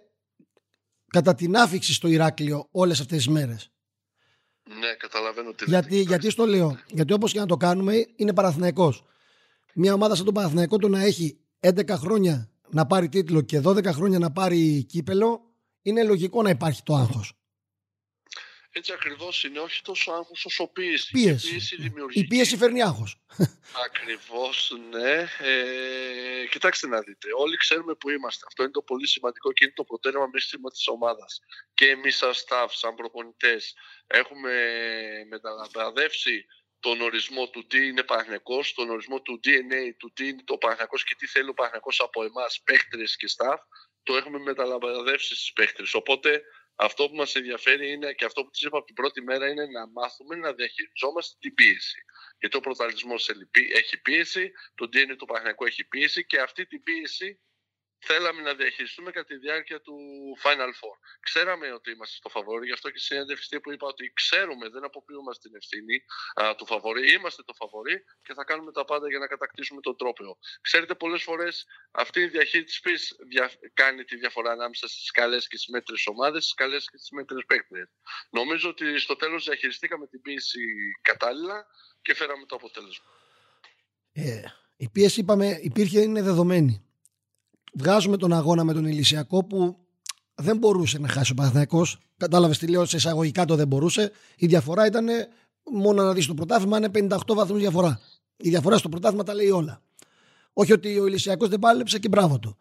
κατά 1.07 1.35
την 1.35 1.57
άφηξη 1.57 1.93
στο 1.93 2.07
Ηράκλειο 2.07 2.67
όλες 2.71 2.99
αυτές 2.99 3.17
τις 3.17 3.27
μέρες. 3.27 3.71
Ναι, 4.79 4.93
καταλαβαίνω 4.93 5.53
τι 5.53 5.65
γιατί, 5.65 6.01
γιατί 6.01 6.29
στο 6.29 6.45
λέω. 6.45 6.79
Γιατί 6.87 7.13
όπως 7.13 7.31
και 7.31 7.39
να 7.39 7.45
το 7.45 7.57
κάνουμε 7.57 8.05
είναι 8.15 8.33
Παραθυναϊκός. 8.33 9.05
Μια 9.73 9.93
ομάδα 9.93 10.15
σαν 10.15 10.25
τον 10.25 10.33
Παραθυναϊκό 10.33 10.77
το 10.77 10.87
να 10.87 11.01
έχει 11.01 11.39
11 11.59 11.89
χρόνια 11.89 12.49
να 12.69 12.85
πάρει 12.85 13.09
τίτλο 13.09 13.41
και 13.41 13.61
12 13.63 13.85
χρόνια 13.85 14.19
να 14.19 14.31
πάρει 14.31 14.83
κύπελο 14.83 15.41
είναι 15.81 16.03
λογικό 16.03 16.41
να 16.41 16.49
υπάρχει 16.49 16.83
το 16.83 16.95
άγχος. 16.95 17.37
Έτσι 18.71 18.91
ακριβώς 18.93 19.43
είναι, 19.43 19.59
όχι 19.59 19.81
τόσο 19.81 20.11
άγχος 20.11 20.45
όσο 20.45 20.67
πίεση. 20.67 21.11
Πίεση. 21.11 21.47
Η 21.47 21.89
πίεση, 21.89 22.19
Η 22.19 22.27
πίεση 22.27 22.57
φέρνει 22.57 22.81
άγχος. 22.81 23.21
Ακριβώς, 23.85 24.77
ναι. 24.89 25.27
Ε, 25.39 26.47
κοιτάξτε 26.49 26.87
να 26.87 27.01
δείτε. 27.01 27.27
Όλοι 27.37 27.57
ξέρουμε 27.57 27.93
που 27.95 28.09
είμαστε. 28.09 28.45
Αυτό 28.47 28.63
είναι 28.63 28.71
το 28.71 28.81
πολύ 28.81 29.07
σημαντικό 29.07 29.51
και 29.51 29.63
είναι 29.63 29.73
το 29.75 29.83
προτέρημα 29.83 30.27
μέχρι 30.31 30.59
της 30.71 30.87
ομάδας. 30.87 31.39
Και 31.73 31.85
εμείς, 31.85 32.15
σαν 32.15 32.31
staff, 32.31 32.67
σαν 32.69 32.95
προπονητές, 32.95 33.73
έχουμε 34.07 34.51
μεταλαμπαδεύσει 35.29 36.45
τον 36.79 37.01
ορισμό 37.01 37.49
του 37.49 37.67
τι 37.67 37.87
είναι 37.87 38.03
Παναγιακό, 38.03 38.63
τον 38.75 38.89
ορισμό 38.89 39.21
του 39.21 39.39
DNA, 39.43 39.93
του 39.97 40.11
τι 40.13 40.27
είναι 40.27 40.43
το 40.43 40.57
Παναγιακό 40.57 40.97
και 40.97 41.15
τι 41.17 41.27
θέλει 41.27 41.49
ο 41.49 41.53
Παναγιακό 41.53 41.89
από 41.97 42.23
εμάς, 42.23 42.61
παίχτρε 42.63 43.03
και 43.03 43.27
staff. 43.37 43.57
Το 44.03 44.15
έχουμε 44.15 44.39
μεταλαμπαδεύσει 44.39 45.35
στις 45.35 45.53
παίχτρε. 45.53 45.85
Οπότε 45.93 46.41
αυτό 46.75 47.09
που 47.09 47.15
μας 47.15 47.35
ενδιαφέρει 47.35 47.91
είναι 47.91 48.13
και 48.13 48.25
αυτό 48.25 48.43
που 48.43 48.49
της 48.49 48.61
είπα 48.61 48.77
από 48.77 48.85
την 48.85 48.95
πρώτη 48.95 49.21
μέρα 49.21 49.49
είναι 49.49 49.65
να 49.65 49.87
μάθουμε 49.87 50.35
να 50.35 50.53
διαχειριζόμαστε 50.53 51.35
την 51.39 51.53
πίεση. 51.53 51.99
Γιατί 52.39 52.57
ο 52.57 52.59
πρωταλισμός 52.59 53.29
έχει 53.73 54.01
πίεση, 54.01 54.51
το 54.75 54.85
DNA 54.85 55.15
του 55.17 55.25
Παναγιακού 55.25 55.65
έχει 55.65 55.83
πίεση 55.87 56.25
και 56.25 56.39
αυτή 56.39 56.65
την 56.65 56.83
πίεση 56.83 57.39
θέλαμε 57.99 58.41
να 58.41 58.53
διαχειριστούμε 58.53 59.11
κατά 59.11 59.25
τη 59.25 59.37
διάρκεια 59.37 59.81
του 59.81 59.97
Final 60.43 60.71
Four. 60.79 60.95
Ξέραμε 61.19 61.71
ότι 61.71 61.91
είμαστε 61.91 62.15
στο 62.15 62.29
φαβόρι, 62.29 62.65
γι' 62.65 62.73
αυτό 62.73 62.89
και 62.89 62.97
στη 62.97 63.07
συνέντευξη 63.07 63.59
που 63.59 63.71
είπα 63.71 63.87
ότι 63.87 64.11
ξέρουμε, 64.15 64.69
δεν 64.69 64.83
αποποιούμε 64.83 65.31
την 65.41 65.55
ευθύνη 65.55 66.03
α, 66.41 66.55
του 66.55 66.65
φαβόρι, 66.65 67.13
είμαστε 67.13 67.43
το 67.43 67.53
φαβόρι 67.53 68.03
και 68.21 68.33
θα 68.33 68.43
κάνουμε 68.43 68.71
τα 68.71 68.85
πάντα 68.85 69.09
για 69.09 69.19
να 69.19 69.27
κατακτήσουμε 69.27 69.81
τον 69.81 69.97
τρόπαιο. 69.97 70.37
Ξέρετε, 70.61 70.95
πολλές 70.95 71.23
φορές 71.23 71.65
αυτή 71.91 72.19
η 72.19 72.27
διαχείριση 72.27 72.81
της 72.81 73.15
δια... 73.27 73.51
κάνει 73.73 74.03
τη 74.03 74.15
διαφορά 74.15 74.51
ανάμεσα 74.51 74.87
στις 74.87 75.11
καλές 75.11 75.47
και 75.47 75.57
στις 75.57 75.69
μέτρες 75.69 76.07
ομάδες, 76.07 76.43
στις 76.43 76.55
καλές 76.55 76.89
και 76.89 76.97
στις 76.97 77.11
μέτρες 77.11 77.43
παίκτες. 77.47 77.89
Νομίζω 78.29 78.69
ότι 78.69 78.99
στο 78.99 79.15
τέλος 79.15 79.43
διαχειριστήκαμε 79.43 80.07
την 80.07 80.21
πίεση 80.21 80.59
κατάλληλα 81.01 81.65
και 82.01 82.13
φέραμε 82.13 82.45
το 82.45 82.55
αποτέλεσμα. 82.55 83.05
Ε, 84.11 84.41
η 84.77 84.89
πίεση, 84.89 85.19
είπαμε, 85.19 85.59
υπήρχε, 85.61 86.01
είναι 86.01 86.21
δεδομένη 86.21 86.86
βγάζουμε 87.77 88.17
τον 88.17 88.33
αγώνα 88.33 88.63
με 88.63 88.73
τον 88.73 88.85
Ηλυσιακό 88.85 89.45
που 89.45 89.77
δεν 90.35 90.57
μπορούσε 90.57 90.99
να 90.99 91.07
χάσει 91.07 91.31
ο 91.31 91.35
Παναθηναϊκός. 91.35 91.97
Κατάλαβες 92.17 92.57
τι 92.57 92.67
λέω, 92.67 92.85
σε 92.85 92.95
εισαγωγικά 92.95 93.45
το 93.45 93.55
δεν 93.55 93.67
μπορούσε. 93.67 94.11
Η 94.37 94.47
διαφορά 94.47 94.85
ήταν 94.85 95.07
μόνο 95.71 96.03
να 96.03 96.13
δεις 96.13 96.25
το 96.25 96.33
πρωτάθλημα 96.33 96.77
είναι 96.77 96.91
58 96.93 97.17
βαθμούς 97.27 97.59
διαφορά. 97.59 98.01
Η 98.37 98.49
διαφορά 98.49 98.77
στο 98.77 98.89
πρωτάθλημα 98.89 99.23
τα 99.23 99.33
λέει 99.33 99.49
όλα. 99.49 99.81
Όχι 100.53 100.73
ότι 100.73 100.99
ο 100.99 101.07
Ηλυσιακός 101.07 101.49
δεν 101.49 101.59
πάλεψε 101.59 101.99
και 101.99 102.07
μπράβο 102.07 102.39
του. 102.39 102.57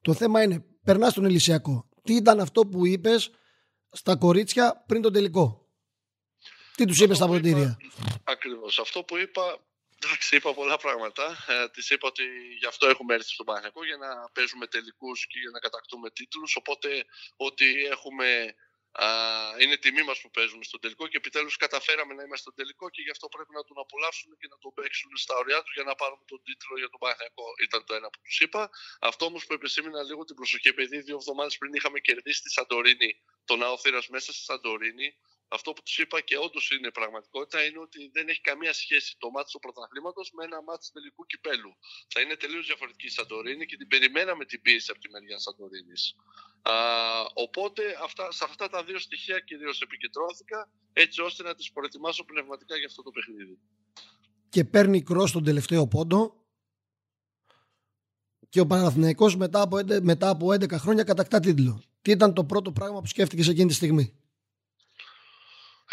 Το 0.00 0.14
θέμα 0.14 0.42
είναι, 0.42 0.64
περνάς 0.84 1.10
στον 1.12 1.24
Ηλυσιακό. 1.24 1.88
Τι 2.02 2.14
ήταν 2.14 2.40
αυτό 2.40 2.66
που 2.66 2.86
είπες 2.86 3.30
στα 3.90 4.16
κορίτσια 4.16 4.84
πριν 4.86 5.02
τον 5.02 5.12
τελικό; 5.12 5.68
Τι 6.76 6.84
τους 6.84 7.00
είπες 7.00 7.16
στα 7.16 7.26
ποτήρια. 7.26 7.76
Ακριβώς. 8.24 8.78
Αυτό 8.78 9.02
που 9.02 9.16
είπα 9.16 9.42
Εντάξει, 10.04 10.36
είπα 10.36 10.54
πολλά 10.54 10.76
πράγματα. 10.76 11.44
Ε, 11.48 11.68
της 11.68 11.90
είπα 11.90 12.08
ότι 12.08 12.24
γι' 12.58 12.66
αυτό 12.66 12.88
έχουμε 12.88 13.14
έρθει 13.14 13.28
στον 13.28 13.46
Παναγιακό 13.46 13.84
για 13.84 13.96
να 13.96 14.30
παίζουμε 14.30 14.66
τελικούς 14.66 15.26
και 15.26 15.38
για 15.38 15.50
να 15.50 15.58
κατακτούμε 15.58 16.10
τίτλους. 16.10 16.56
Οπότε 16.56 17.04
ότι 17.36 17.84
έχουμε. 17.94 18.54
Α, 18.94 19.06
είναι 19.62 19.76
τιμή 19.76 20.02
μας 20.02 20.20
που 20.20 20.30
παίζουμε 20.30 20.64
στον 20.64 20.80
τελικό 20.80 21.06
και 21.06 21.16
επιτέλους 21.16 21.56
καταφέραμε 21.56 22.14
να 22.14 22.22
είμαστε 22.22 22.44
στον 22.46 22.54
τελικό 22.54 22.90
και 22.90 23.02
γι' 23.02 23.10
αυτό 23.10 23.28
πρέπει 23.28 23.52
να 23.58 23.64
τον 23.64 23.78
απολαύσουμε 23.84 24.34
και 24.40 24.48
να 24.50 24.58
τον 24.58 24.72
παίξουν 24.74 25.16
στα 25.16 25.34
ωριά 25.36 25.62
τους 25.62 25.74
για 25.74 25.84
να 25.90 25.94
πάρουμε 25.94 26.24
τον 26.26 26.42
τίτλο 26.42 26.78
για 26.78 26.88
τον 26.92 26.98
Παναγιακό. 27.02 27.46
Ήταν 27.66 27.84
το 27.84 27.94
ένα 27.94 28.08
που 28.10 28.20
τους 28.24 28.40
είπα. 28.40 28.70
Αυτό 29.00 29.24
όμως 29.24 29.46
που 29.46 29.52
επισήμενα 29.52 30.02
λίγο 30.02 30.24
την 30.24 30.36
προσοχή, 30.36 30.68
επειδή 30.68 31.00
δύο 31.00 31.16
εβδομάδες 31.20 31.58
πριν 31.58 31.72
είχαμε 31.74 31.98
κερδίσει 32.00 32.42
τη 32.42 32.50
Σαντορίνη, 32.50 33.10
τον 33.44 33.62
Αοθήρα 33.62 34.00
μέσα 34.08 34.32
στη 34.32 34.42
Σαντορίνη, 34.42 35.08
αυτό 35.56 35.72
που 35.72 35.82
τους 35.82 35.98
είπα 35.98 36.20
και 36.20 36.36
όντως 36.46 36.70
είναι 36.70 36.90
πραγματικότητα 36.90 37.58
είναι 37.66 37.78
ότι 37.78 38.10
δεν 38.16 38.28
έχει 38.28 38.40
καμία 38.40 38.72
σχέση 38.72 39.16
το 39.18 39.30
μάτι 39.30 39.50
του 39.52 39.58
πρωταθλήματος 39.58 40.30
με 40.36 40.44
ένα 40.44 40.62
μάτι 40.62 40.86
τελικού 40.92 41.22
κυπέλου. 41.26 41.72
Θα 42.12 42.20
είναι 42.20 42.36
τελείως 42.36 42.66
διαφορετική 42.66 43.06
η 43.06 43.14
Σαντορίνη 43.16 43.64
και 43.66 43.76
την 43.76 43.88
περιμέναμε 43.88 44.44
την 44.44 44.60
πίεση 44.62 44.90
από 44.90 45.00
τη 45.00 45.08
μεριά 45.10 45.38
Σαντορίνης. 45.38 46.14
Οπότε 47.34 47.82
αυτά, 48.02 48.32
σε 48.32 48.44
αυτά 48.44 48.68
τα 48.68 48.84
δύο 48.84 48.98
στοιχεία 48.98 49.38
κυρίως 49.40 49.80
επικεντρώθηκα 49.80 50.70
έτσι 50.92 51.20
ώστε 51.20 51.42
να 51.42 51.54
τις 51.54 51.72
προετοιμάσω 51.72 52.24
πνευματικά 52.24 52.76
για 52.76 52.86
αυτό 52.86 53.02
το 53.02 53.10
παιχνίδι. 53.10 53.58
Και 54.48 54.64
παίρνει 54.64 55.02
κρό 55.02 55.30
τον 55.32 55.44
τελευταίο 55.44 55.88
πόντο 55.88 56.20
και 58.48 58.60
ο 58.60 58.66
Παναθηναϊκός 58.66 59.36
μετά 59.36 59.60
από, 59.60 59.78
μετά 60.02 60.28
από 60.28 60.46
11 60.46 60.70
χρόνια 60.72 61.04
κατακτά 61.04 61.40
τίτλο. 61.40 61.82
Τι 62.02 62.10
ήταν 62.10 62.34
το 62.34 62.44
πρώτο 62.44 62.72
πράγμα 62.72 63.00
που 63.00 63.06
σκέφτηκες 63.06 63.48
εκείνη 63.48 63.68
τη 63.68 63.74
στιγμή; 63.74 64.21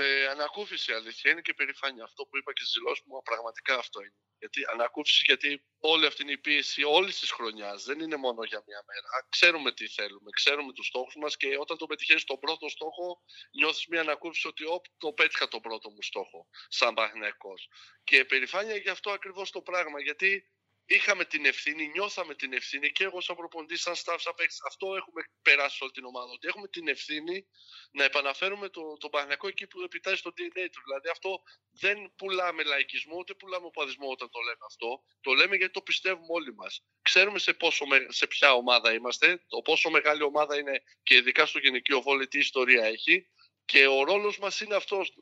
Ε, 0.01 0.27
ανακούφιση 0.27 0.91
αλήθεια 0.93 1.31
είναι 1.31 1.41
και 1.41 1.53
περηφάνεια. 1.53 2.03
Αυτό 2.03 2.25
που 2.25 2.37
είπα 2.37 2.53
και 2.53 2.61
στις 2.63 2.73
δηλώσεις 2.77 3.03
μου, 3.05 3.21
πραγματικά 3.23 3.77
αυτό 3.77 4.01
είναι. 4.01 4.19
Γιατί 4.39 4.61
ανακούφιση, 4.71 5.23
γιατί 5.25 5.65
όλη 5.79 6.05
αυτή 6.05 6.21
είναι 6.21 6.31
η 6.31 6.37
πίεση 6.37 6.83
όλης 6.83 7.19
της 7.19 7.31
χρονιάς. 7.31 7.83
Δεν 7.83 7.99
είναι 7.99 8.15
μόνο 8.15 8.43
για 8.43 8.63
μία 8.67 8.83
μέρα. 8.87 9.27
Ξέρουμε 9.29 9.71
τι 9.73 9.87
θέλουμε, 9.87 10.29
ξέρουμε 10.31 10.73
τους 10.73 10.87
στόχους 10.87 11.15
μας 11.15 11.37
και 11.37 11.57
όταν 11.59 11.77
το 11.77 11.85
πετυχαίνεις 11.85 12.23
τον 12.23 12.39
πρώτο 12.39 12.69
στόχο, 12.69 13.21
νιώθεις 13.57 13.87
μία 13.87 14.01
ανακούφιση 14.01 14.47
ότι 14.47 14.65
όπ, 14.65 14.85
το 14.97 15.13
πέτυχα 15.13 15.47
τον 15.47 15.61
πρώτο 15.61 15.89
μου 15.89 16.01
στόχο, 16.01 16.47
σαν 16.67 16.93
παχνιακός. 16.93 17.69
Και 18.03 18.25
περηφάνεια 18.25 18.75
για 18.75 18.91
αυτό 18.91 19.11
ακριβώς 19.11 19.51
το 19.51 19.61
πράγμα. 19.61 20.01
Γιατί 20.01 20.51
είχαμε 20.89 21.25
την 21.25 21.45
ευθύνη, 21.45 21.87
νιώθαμε 21.87 22.35
την 22.35 22.53
ευθύνη 22.53 22.91
και 22.91 23.03
εγώ 23.03 23.21
σαν 23.21 23.35
προποντή, 23.35 23.77
σαν 23.77 23.93
staff, 23.93 24.15
σαν 24.17 24.33
παίκτης, 24.35 24.61
αυτό 24.67 24.95
έχουμε 24.95 25.21
περάσει 25.41 25.77
όλη 25.81 25.91
την 25.91 26.05
ομάδα. 26.05 26.31
Ότι 26.31 26.47
έχουμε 26.47 26.67
την 26.67 26.87
ευθύνη 26.87 27.47
να 27.91 28.03
επαναφέρουμε 28.03 28.69
το, 28.69 28.97
το 28.97 29.09
Παναγιακό 29.09 29.47
εκεί 29.47 29.67
που 29.67 29.81
επιτάσσει 29.81 30.17
στο 30.17 30.29
DNA 30.29 30.65
του. 30.71 30.81
Δηλαδή 30.85 31.09
αυτό 31.11 31.41
δεν 31.71 32.13
πουλάμε 32.15 32.63
λαϊκισμό, 32.63 33.15
ούτε 33.17 33.33
πουλάμε 33.33 33.65
οπαδισμό 33.65 34.09
όταν 34.09 34.29
το 34.29 34.39
λέμε 34.39 34.65
αυτό. 34.67 35.03
Το 35.21 35.33
λέμε 35.33 35.55
γιατί 35.55 35.73
το 35.73 35.81
πιστεύουμε 35.81 36.27
όλοι 36.29 36.53
μας. 36.53 36.83
Ξέρουμε 37.01 37.39
σε, 37.39 37.53
πόσο, 37.53 37.85
σε 38.07 38.27
ποια 38.27 38.53
ομάδα 38.53 38.93
είμαστε, 38.93 39.43
το 39.47 39.61
πόσο 39.61 39.89
μεγάλη 39.89 40.23
ομάδα 40.23 40.57
είναι 40.57 40.83
και 41.03 41.15
ειδικά 41.15 41.45
στο 41.45 41.59
γενικείο 41.59 42.01
βόλιο 42.01 42.27
τι 42.27 42.39
ιστορία 42.39 42.85
έχει. 42.85 43.29
Και 43.65 43.87
ο 43.87 44.03
ρόλος 44.03 44.39
μας 44.39 44.59
είναι 44.59 44.75
αυτός 44.75 45.13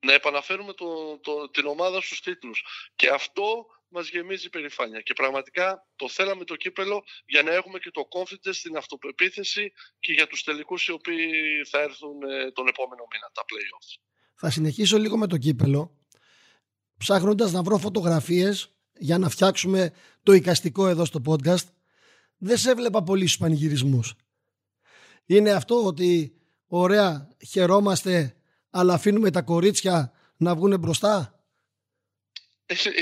να 0.00 0.12
επαναφέρουμε 0.12 0.72
το, 0.72 1.18
το, 1.18 1.50
την 1.50 1.66
ομάδα 1.66 2.00
στους 2.00 2.20
τίτλους. 2.20 2.64
Και 2.96 3.08
αυτό 3.08 3.66
μας 3.90 4.08
γεμίζει 4.08 4.48
περηφάνεια. 4.50 5.00
Και 5.00 5.12
πραγματικά 5.12 5.86
το 5.96 6.08
θέλαμε 6.08 6.44
το 6.44 6.56
κύπελο 6.56 7.04
για 7.26 7.42
να 7.42 7.52
έχουμε 7.52 7.78
και 7.78 7.90
το 7.90 8.08
confidence 8.16 8.54
στην 8.54 8.76
αυτοπεποίθηση 8.76 9.72
και 10.00 10.12
για 10.12 10.26
τους 10.26 10.42
τελικούς 10.42 10.86
οι 10.86 10.92
οποίοι 10.92 11.28
θα 11.70 11.78
έρθουν 11.80 12.22
ε, 12.22 12.50
τον 12.52 12.68
επόμενο 12.68 13.02
μήνα, 13.12 13.30
τα 13.32 13.42
playoffs. 13.42 14.00
Θα 14.34 14.50
συνεχίσω 14.50 14.98
λίγο 14.98 15.16
με 15.16 15.26
το 15.26 15.36
κύπελο, 15.36 15.98
ψάχνοντας 16.98 17.52
να 17.52 17.62
βρω 17.62 17.78
φωτογραφίες 17.78 18.74
για 18.98 19.18
να 19.18 19.28
φτιάξουμε 19.28 19.92
το 20.22 20.32
οικαστικό 20.32 20.88
εδώ 20.88 21.04
στο 21.04 21.20
podcast. 21.26 21.66
Δεν 22.36 22.56
σε 22.56 22.70
έβλεπα 22.70 23.02
πολύ 23.02 23.26
στους 23.26 23.38
πανηγυρισμούς. 23.38 24.14
Είναι 25.26 25.50
αυτό 25.50 25.84
ότι 25.84 26.34
ωραία 26.66 27.28
χαιρόμαστε 27.46 28.34
αλλά 28.70 28.94
αφήνουμε 28.94 29.30
τα 29.30 29.42
κορίτσια 29.42 30.12
να 30.36 30.54
βγουν 30.54 30.78
μπροστά; 30.78 31.39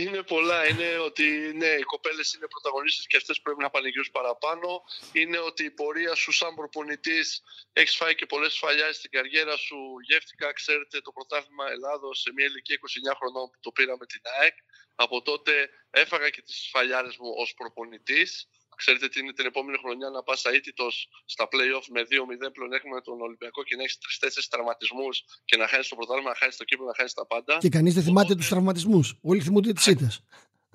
Είναι 0.01 0.23
πολλά. 0.23 0.69
Είναι 0.69 0.99
ότι 0.99 1.53
ναι, 1.55 1.67
οι 1.67 1.83
κοπέλες 1.83 2.33
είναι 2.33 2.47
πρωταγωνίστες 2.49 3.07
και 3.07 3.17
αυτές 3.17 3.41
πρέπει 3.41 3.63
να 3.63 3.71
πανηγυρίσουν 3.71 4.13
παραπάνω. 4.13 4.83
Είναι 5.13 5.39
ότι 5.39 5.65
η 5.65 5.71
πορεία 5.71 6.15
σου, 6.15 6.33
σαν 6.33 6.55
προπονητής, 6.55 7.43
έχεις 7.73 7.97
φάει 7.97 8.15
και 8.15 8.27
πολλές 8.27 8.53
σφαλιάδε 8.53 8.93
στην 8.93 9.11
καριέρα 9.11 9.57
σου. 9.57 9.77
Γεύτηκα, 10.09 10.53
ξέρετε, 10.53 11.01
το 11.01 11.13
πρωτάθλημα 11.13 11.71
Ελλάδος 11.71 12.21
σε 12.21 12.33
μια 12.33 12.47
ηλικία 12.47 12.77
29 13.13 13.15
χρονών 13.19 13.51
που 13.51 13.59
το 13.61 13.71
πήραμε 13.71 14.07
την 14.07 14.21
ΑΕΚ. 14.41 14.57
Από 14.95 15.23
τότε 15.23 15.71
έφαγα 15.91 16.29
και 16.31 16.43
τις 16.43 16.57
σφαλιάδε 16.67 17.13
μου 17.19 17.33
ως 17.37 17.55
προπονητής. 17.55 18.49
Ξέρετε 18.83 19.09
τι 19.09 19.21
είναι 19.21 19.33
την 19.33 19.47
επόμενη 19.47 19.79
χρονιά 19.79 20.09
να 20.09 20.23
πας 20.23 20.45
αίτητος 20.45 21.09
στα 21.25 21.45
playoff 21.53 21.87
με 21.95 22.01
2-0 22.03 22.53
πλεονέκτημα 22.53 23.01
τον 23.01 23.21
Ολυμπιακό 23.21 23.63
και 23.63 23.77
να 23.77 23.83
έχεις 23.83 23.99
τρει-τέσσερι 23.99 24.47
τραυματισμούς 24.47 25.25
και 25.45 25.57
να 25.57 25.69
χάσεις 25.69 25.89
το 25.89 25.97
πρωτάθλημα, 25.97 26.29
να 26.29 26.37
χάσεις 26.37 26.57
το 26.57 26.65
κύπελο, 26.65 26.89
να 26.89 26.95
χάσεις 26.95 27.15
τα 27.15 27.27
πάντα. 27.27 27.59
Και 27.59 27.69
κανείς 27.69 27.95
δεν 27.95 28.03
θυμάται 28.03 28.35
τους 28.35 28.49
τραυματισμούς. 28.49 29.07
Όλοι 29.23 29.41
θυμούνται 29.41 29.73
τις 29.73 29.87
ήττες. 29.87 30.23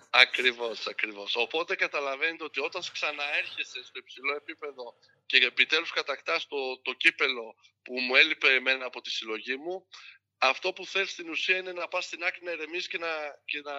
Ακριβώς, 0.09 0.87
ακριβώς. 0.87 1.35
Οπότε 1.35 1.75
καταλαβαίνετε 1.75 2.43
ότι 2.43 2.59
όταν 2.59 2.81
ξαναέρχεσαι 2.91 3.79
στο 3.83 3.97
υψηλό 4.03 4.35
επίπεδο 4.35 4.95
και 5.25 5.37
επιτέλους 5.37 5.91
κατακτάς 5.91 6.47
το, 6.47 6.57
το 6.81 6.93
κύπελο 6.93 7.55
που 7.83 7.93
μου 7.99 8.15
έλειπε 8.15 8.47
εμένα 8.53 8.85
από 8.85 9.01
τη 9.01 9.09
συλλογή 9.09 9.55
μου, 9.55 9.87
αυτό 10.49 10.73
που 10.73 10.86
θέλει 10.86 11.08
στην 11.08 11.29
ουσία 11.29 11.58
είναι 11.58 11.71
να 11.71 11.88
πας 11.88 12.06
στην 12.06 12.23
άκρη 12.23 12.43
να 12.43 12.51
ηρεμείς 12.51 12.88
και 12.88 12.97
να, 12.97 13.08
και 13.45 13.62
να, 13.62 13.73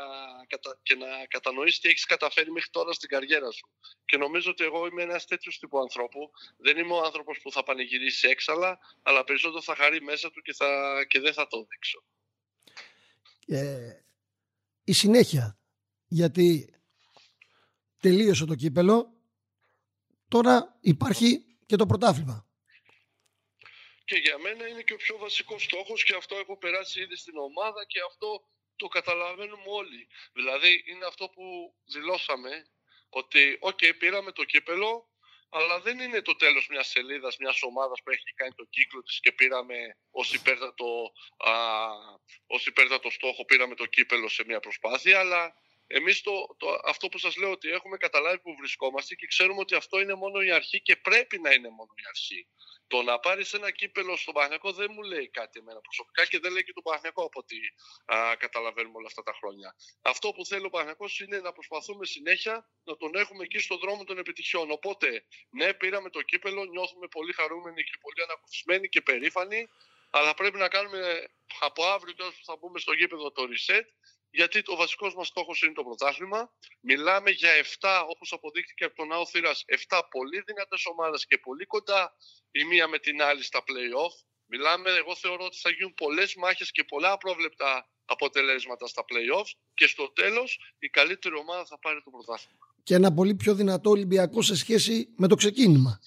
κατα, 0.46 0.78
και 0.82 0.94
να 0.94 1.06
κατανοήσεις 1.28 1.80
τι 1.80 1.88
έχεις 1.88 2.04
καταφέρει 2.04 2.50
μέχρι 2.50 2.70
τώρα 2.70 2.92
στην 2.92 3.08
καριέρα 3.08 3.50
σου. 3.50 3.68
Και 4.04 4.16
νομίζω 4.16 4.50
ότι 4.50 4.64
εγώ 4.64 4.86
είμαι 4.86 5.02
ένας 5.02 5.24
τέτοιος 5.24 5.58
τύπου 5.58 5.78
ανθρώπου. 5.78 6.30
Δεν 6.56 6.78
είμαι 6.78 6.92
ο 6.92 7.04
άνθρωπος 7.04 7.40
που 7.42 7.52
θα 7.52 7.62
πανηγυρίσει 7.62 8.28
έξαλα, 8.28 8.78
αλλά 9.02 9.24
περισσότερο 9.24 9.62
θα 9.62 9.74
χαρεί 9.74 10.02
μέσα 10.02 10.30
του 10.30 10.42
και, 10.42 10.52
θα, 10.52 10.98
και 11.08 11.20
δεν 11.20 11.32
θα 11.32 11.46
το 11.46 11.66
δείξω. 11.70 12.04
Ε, 13.46 14.04
η 14.84 14.92
συνέχεια, 14.92 15.58
γιατί 16.06 16.74
τελείωσε 18.00 18.44
το 18.44 18.54
κύπελο, 18.54 19.12
τώρα 20.28 20.78
υπάρχει 20.80 21.44
και 21.66 21.76
το 21.76 21.86
πρωτάθλημα 21.86 22.46
και 24.04 24.16
για 24.16 24.38
μένα 24.38 24.68
είναι 24.68 24.82
και 24.82 24.92
ο 24.92 24.96
πιο 24.96 25.18
βασικός 25.18 25.62
στόχος 25.62 26.04
και 26.04 26.14
αυτό 26.14 26.36
έχω 26.36 26.58
περάσει 26.58 27.00
ήδη 27.00 27.16
στην 27.16 27.36
ομάδα 27.36 27.84
και 27.86 28.00
αυτό 28.06 28.48
το 28.76 28.88
καταλαβαίνουμε 28.88 29.64
όλοι. 29.66 30.08
Δηλαδή 30.32 30.82
είναι 30.86 31.06
αυτό 31.06 31.28
που 31.28 31.74
δηλώσαμε 31.84 32.66
ότι 33.08 33.56
OK 33.60 33.78
okay, 33.82 33.92
πήραμε 33.98 34.32
το 34.32 34.44
κύπελλο 34.44 35.08
αλλά 35.56 35.80
δεν 35.80 35.98
είναι 35.98 36.22
το 36.22 36.36
τέλος 36.36 36.66
μιας 36.68 36.88
σελίδας, 36.88 37.36
μιας 37.36 37.62
ομάδας 37.62 38.02
που 38.02 38.10
έχει 38.10 38.32
κάνει 38.34 38.52
το 38.54 38.64
κύκλο 38.64 39.02
της 39.02 39.20
και 39.20 39.32
πήραμε 39.32 39.98
ως 40.10 40.34
υπέρτατο, 40.34 41.12
α, 41.36 41.52
ως 42.46 42.66
υπέρτατο 42.66 43.10
στόχο 43.10 43.44
πήραμε 43.44 43.74
το 43.74 43.86
κύπελλο 43.86 44.28
σε 44.28 44.44
μια 44.44 44.60
προσπάθεια 44.60 45.18
αλλά 45.18 45.54
εμείς 45.86 46.20
το, 46.20 46.54
το, 46.56 46.66
αυτό 46.84 47.08
που 47.08 47.18
σας 47.18 47.36
λέω 47.36 47.50
ότι 47.50 47.68
έχουμε 47.68 47.96
καταλάβει 47.96 48.38
που 48.38 48.54
βρισκόμαστε 48.58 49.14
και 49.14 49.26
ξέρουμε 49.26 49.60
ότι 49.60 49.74
αυτό 49.74 50.00
είναι 50.00 50.14
μόνο 50.14 50.40
η 50.40 50.50
αρχή 50.50 50.80
και 50.82 50.96
πρέπει 50.96 51.40
να 51.40 51.52
είναι 51.52 51.68
μόνο 51.68 51.92
η 51.96 52.02
αρχή. 52.08 52.48
Το 52.86 53.02
να 53.02 53.18
πάρεις 53.18 53.52
ένα 53.52 53.70
κύπελλο 53.70 54.16
στον 54.16 54.34
Παναθηναϊκό 54.34 54.72
δεν 54.72 54.90
μου 54.92 55.02
λέει 55.02 55.28
κάτι 55.28 55.58
εμένα 55.58 55.80
προσωπικά 55.80 56.26
και 56.26 56.38
δεν 56.38 56.52
λέει 56.52 56.64
και 56.64 56.72
τον 56.72 56.82
Παναθηναϊκό 56.82 57.24
από 57.24 57.38
ό,τι 57.40 57.56
καταλαβαίνουμε 58.38 58.96
όλα 58.96 59.06
αυτά 59.06 59.22
τα 59.22 59.32
χρόνια. 59.32 59.76
Αυτό 60.02 60.32
που 60.32 60.46
θέλει 60.46 60.64
ο 60.66 60.70
Παναγιακό 60.70 61.06
είναι 61.24 61.38
να 61.40 61.52
προσπαθούμε 61.52 62.06
συνέχεια 62.06 62.68
να 62.84 62.96
τον 62.96 63.14
έχουμε 63.14 63.42
εκεί 63.44 63.58
στον 63.58 63.78
δρόμο 63.78 64.04
των 64.04 64.18
επιτυχιών. 64.18 64.70
Οπότε, 64.70 65.24
ναι, 65.50 65.74
πήραμε 65.74 66.10
το 66.10 66.22
κύπελο, 66.22 66.64
νιώθουμε 66.64 67.06
πολύ 67.08 67.32
χαρούμενοι 67.32 67.84
και 67.84 67.96
πολύ 68.00 68.22
ανακουφισμένοι 68.22 68.88
και 68.88 69.00
περήφανοι, 69.00 69.68
αλλά 70.10 70.34
πρέπει 70.34 70.58
να 70.58 70.68
κάνουμε 70.68 71.28
από 71.60 71.84
αύριο 71.84 72.14
τέλο 72.14 72.30
που 72.30 72.44
θα 72.44 72.56
μπούμε 72.56 72.78
στο 72.78 72.92
γήπεδο 72.92 73.32
το 73.32 73.42
reset 73.42 73.84
γιατί 74.40 74.62
το 74.62 74.76
βασικός 74.76 75.14
μας 75.14 75.26
στόχος 75.26 75.62
είναι 75.62 75.72
το 75.72 75.82
πρωτάθλημα. 75.82 76.52
Μιλάμε 76.80 77.30
για 77.30 77.50
7, 77.50 78.04
όπως 78.08 78.32
αποδείχθηκε 78.32 78.84
από 78.84 78.94
τον 78.94 79.06
Ναό 79.08 79.26
Θήρας, 79.26 79.64
7 79.66 80.00
πολύ 80.10 80.40
δυνατές 80.46 80.86
ομάδες 80.86 81.26
και 81.26 81.38
πολύ 81.38 81.64
κοντά 81.64 82.16
η 82.50 82.64
μία 82.64 82.88
με 82.88 82.98
την 82.98 83.22
άλλη 83.22 83.42
στα 83.42 83.60
playoff. 83.68 84.14
Μιλάμε, 84.46 84.90
εγώ 84.90 85.14
θεωρώ 85.16 85.44
ότι 85.44 85.56
θα 85.56 85.70
γίνουν 85.70 85.94
πολλές 85.94 86.34
μάχες 86.34 86.70
και 86.70 86.84
πολλά 86.84 87.12
απρόβλεπτα 87.12 87.88
αποτελέσματα 88.04 88.86
στα 88.86 89.04
playoffs 89.10 89.52
και 89.74 89.86
στο 89.86 90.12
τέλος 90.12 90.58
η 90.78 90.88
καλύτερη 90.88 91.34
ομάδα 91.36 91.64
θα 91.64 91.78
πάρει 91.78 92.02
το 92.04 92.10
πρωτάθλημα. 92.10 92.66
Και 92.82 92.94
ένα 92.94 93.12
πολύ 93.12 93.34
πιο 93.34 93.54
δυνατό 93.54 93.90
Ολυμπιακό 93.90 94.42
σε 94.42 94.56
σχέση 94.56 95.08
με 95.16 95.28
το 95.28 95.34
ξεκίνημα. 95.34 96.00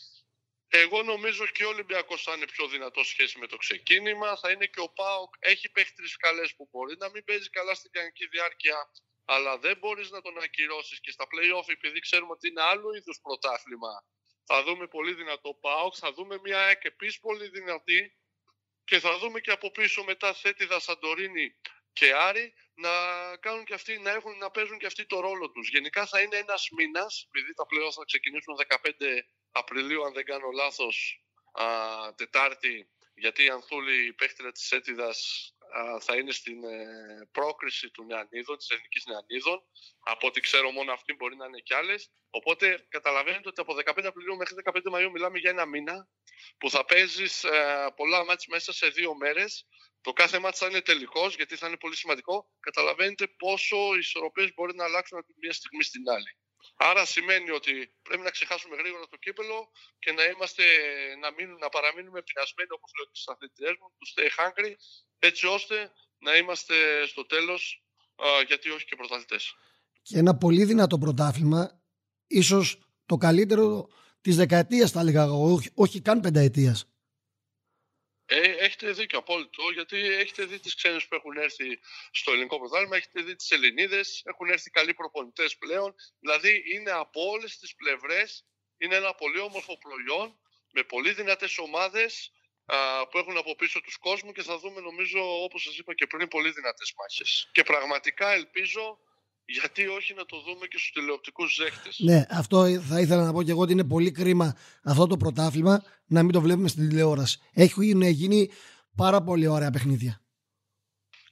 Εγώ 0.70 1.04
νομίζω 1.04 1.46
και 1.48 1.66
ο 1.66 1.68
Ολυμπιακός 1.68 2.24
θα 2.24 2.34
είναι 2.34 2.46
πιο 2.46 2.68
δυνατό 2.68 3.04
σχέση 3.04 3.40
με 3.40 3.48
το 3.48 3.58
ξεκίνημα. 3.58 4.38
Θα 4.38 4.52
είναι 4.52 4.66
και 4.66 4.80
ο 4.80 4.90
Πάοκ. 4.90 5.34
Έχει 5.40 5.70
παίχει 5.70 5.94
τρει 5.94 6.08
καλές 6.18 6.56
που 6.56 6.70
μπορεί 6.72 6.96
να 6.98 7.10
μην 7.10 7.24
παίζει 7.24 7.50
καλά 7.50 7.74
στην 7.74 7.92
κανονική 7.92 8.28
διάρκεια, 8.28 8.92
αλλά 9.26 9.58
δεν 9.58 9.78
μπορείς 9.78 10.10
να 10.10 10.22
τον 10.22 10.38
ακυρώσεις 10.38 11.00
και 11.00 11.12
στα 11.12 11.26
playoff, 11.26 11.70
επειδή 11.70 12.00
ξέρουμε 12.00 12.32
ότι 12.32 12.48
είναι 12.48 12.62
άλλο 12.62 12.94
είδους 12.96 13.20
πρωτάθλημα. 13.22 14.06
Θα 14.44 14.64
δούμε 14.64 14.88
πολύ 14.88 15.14
δυνατό 15.14 15.54
Πάοκ, 15.54 15.94
θα 15.98 16.14
δούμε 16.14 16.40
μια 16.44 16.60
ΑΕΚ 16.60 16.84
επίσης 16.84 17.20
πολύ 17.20 17.48
δυνατή 17.50 18.18
και 18.86 19.00
θα 19.00 19.18
δούμε 19.18 19.40
και 19.40 19.52
από 19.52 19.72
πίσω 19.72 20.04
μετά 20.04 20.34
Θέτιδα 20.34 20.80
Σαντορίνη 20.80 21.56
και 21.94 22.14
Άρη 22.14 22.54
να 22.74 22.92
κάνουν 23.38 23.66
και 23.66 23.74
αυτοί, 23.74 24.00
να, 24.00 24.12
έχουν, 24.12 24.38
να 24.38 24.52
παίζουν 24.52 24.78
και 24.78 24.86
αυτοί 24.86 25.06
το 25.06 25.20
ρόλο 25.20 25.52
τους. 25.52 25.70
Γενικά 25.70 26.06
θα 26.06 26.22
είναι 26.22 26.38
ένας 26.38 26.68
μήνας, 26.78 27.28
επειδή 27.28 27.54
τα 27.54 27.66
πλέον 27.66 27.92
θα 27.94 28.04
ξεκινήσουν 28.06 28.56
15 28.56 29.24
Απριλίου, 29.58 30.06
αν 30.06 30.14
δεν 30.14 30.26
κάνω 30.26 30.50
λάθος, 30.52 31.24
α, 31.52 31.66
Τετάρτη, 32.16 32.90
γιατί 33.16 33.44
η 33.44 33.50
Ανθούλη, 33.50 34.06
η 34.06 34.14
παίχτηρα 34.14 34.52
της 34.52 34.72
Έτιδας, 34.72 35.52
θα 36.00 36.16
είναι 36.16 36.32
στην 36.32 36.64
ε, 36.64 37.30
πρόκριση 37.32 37.90
του 37.90 38.04
Νεανίδων, 38.04 38.58
της 38.58 38.70
Εθνικής 38.70 39.06
Νεανίδων. 39.06 39.64
Από 40.00 40.28
ό,τι 40.28 40.40
ξέρω 40.40 40.72
μόνο 40.72 40.92
αυτή 40.94 41.14
μπορεί 41.14 41.36
να 41.36 41.46
είναι 41.46 41.60
κι 41.60 41.74
άλλες. 41.74 42.12
Οπότε 42.30 42.86
καταλαβαίνετε 42.90 43.48
ότι 43.48 43.62
από 43.62 43.74
15 43.74 44.06
Απριλίου 44.06 44.36
μέχρι 44.36 44.56
15 44.64 44.72
Μαΐου 44.72 45.12
μιλάμε 45.12 45.40
για 45.40 45.50
ένα 45.50 45.66
μήνα 45.66 46.10
που 46.58 46.70
θα 46.70 46.86
παίζεις 46.86 47.44
ε, 47.44 47.88
πολλά 47.96 48.26
μάτς 48.26 48.48
μέσα 48.48 48.74
σε 48.74 48.88
δύο 48.88 49.16
μέρες. 49.16 49.68
Το 50.02 50.14
κάθε 50.14 50.40
μάτς 50.40 50.58
θα 50.58 50.68
είναι 50.68 50.82
τελικός 50.82 51.36
γιατί 51.36 51.56
θα 51.56 51.68
είναι 51.68 51.78
πολύ 51.78 51.96
σημαντικό. 51.96 52.52
Καταλαβαίνετε 52.60 53.28
πόσο 53.28 53.96
οι 53.96 53.98
ισορροπίες 53.98 54.54
μπορεί 54.54 54.76
να 54.76 54.84
αλλάξουν 54.84 55.18
από 55.18 55.34
μια 55.42 55.54
στιγμή 55.54 55.84
στην 55.84 56.10
άλλη. 56.10 56.38
Άρα 56.80 57.06
σημαίνει 57.06 57.52
ότι 57.52 57.72
πρέπει 58.02 58.24
να 58.24 58.30
ξεχάσουμε 58.30 58.76
γρήγορα 58.76 59.06
το 59.10 59.18
κύπελο 59.18 59.70
και 60.00 60.12
να, 60.12 60.24
είμαστε, 60.24 60.64
να, 61.22 61.32
μείνουν, 61.32 61.58
να 61.58 61.70
παραμείνουμε 61.70 62.22
πεινασμένοι 62.22 62.72
όπως 62.78 62.92
λέω 62.98 63.08
τις 63.12 63.28
αθλητές 63.28 63.74
μου, 63.80 63.88
τους 63.98 64.14
stay 64.16 64.30
hungry, 64.38 64.72
έτσι 65.20 65.48
ώστε 65.48 65.92
να 66.18 66.36
είμαστε 66.36 66.76
στο 67.06 67.26
τέλος, 67.26 67.84
γιατί 68.48 68.70
όχι 68.70 68.86
και 68.86 68.96
πρωταθλητές. 68.96 69.56
Και 70.02 70.18
ένα 70.18 70.38
πολύ 70.38 70.64
δυνατό 70.66 70.98
πρωτάθλημα, 70.98 71.82
ίσως 72.28 72.78
το 73.06 73.18
καλύτερο 73.18 73.90
της 74.22 74.36
δεκαετίας 74.36 74.92
θα 74.92 75.00
έλεγα 75.00 75.32
όχι, 75.32 75.70
όχι 75.74 76.02
καν 76.02 76.20
πενταετίας. 76.20 76.86
Ε, 78.30 78.40
έχετε 78.40 78.92
δίκιο 78.92 79.20
απόλυτο, 79.20 79.70
γιατί 79.74 79.98
έχετε 79.98 80.46
δει 80.46 80.60
τις 80.60 80.76
ξένες 80.76 81.08
που 81.08 81.16
έχουν 81.16 81.38
έρθει 81.38 81.80
στο 82.12 82.32
ελληνικό 82.32 82.58
πρωτάθλημα, 82.60 82.96
έχετε 82.96 83.22
δει 83.22 83.36
τις 83.36 83.52
Ελληνίδες, 83.52 84.22
έχουν 84.26 84.50
έρθει 84.50 84.70
καλοί 84.70 84.94
προπονητές 84.94 85.58
πλέον. 85.58 85.96
Δηλαδή 86.20 86.64
είναι 86.74 86.92
από 86.92 87.30
όλες 87.30 87.58
τις 87.58 87.76
πλευρές, 87.76 88.46
είναι 88.78 88.96
ένα 88.96 89.14
πολύ 89.14 89.40
όμορφο 89.40 89.78
προϊόν 89.78 90.40
με 90.72 90.84
πολύ 90.84 91.14
δυνατές 91.14 91.58
ομάδες 91.58 92.32
που 93.10 93.18
έχουν 93.18 93.38
από 93.38 93.56
πίσω 93.56 93.82
τους 93.82 93.98
κόσμου 93.98 94.32
και 94.32 94.42
θα 94.42 94.58
δούμε 94.58 94.82
νομίζω 94.82 95.44
όπως 95.44 95.62
σας 95.62 95.78
είπα 95.78 95.94
και 95.94 96.08
πριν 96.08 96.28
πολύ 96.28 96.52
δυνατές 96.52 96.94
μάχες. 96.98 97.50
Και 97.52 97.64
πραγματικά 97.64 98.32
ελπίζω 98.32 99.00
γιατί 99.48 99.88
όχι 99.88 100.14
να 100.14 100.26
το 100.26 100.42
δούμε 100.42 100.68
και 100.68 100.78
στους 100.78 100.92
τηλεοπτικούς 100.92 101.54
ζέχτες. 101.54 102.00
Ναι, 102.00 102.26
αυτό 102.30 102.82
θα 102.82 103.00
ήθελα 103.00 103.24
να 103.26 103.34
πω 103.34 103.44
και 103.44 103.52
εγώ 103.52 103.62
ότι 103.62 103.72
είναι 103.72 103.84
πολύ 103.84 104.12
κρίμα 104.12 104.58
αυτό 104.84 105.08
το 105.08 105.18
πρωτάθλημα 105.18 105.84
να 106.06 106.24
μην 106.24 106.32
το 106.32 106.42
βλέπουμε 106.42 106.68
στην 106.68 106.90
τηλεόραση. 106.90 107.40
Έχουν 107.54 108.02
γίνει 108.02 108.52
πάρα 108.96 109.24
πολύ 109.24 109.48
ωραία 109.48 109.72
παιχνίδια. 109.72 110.22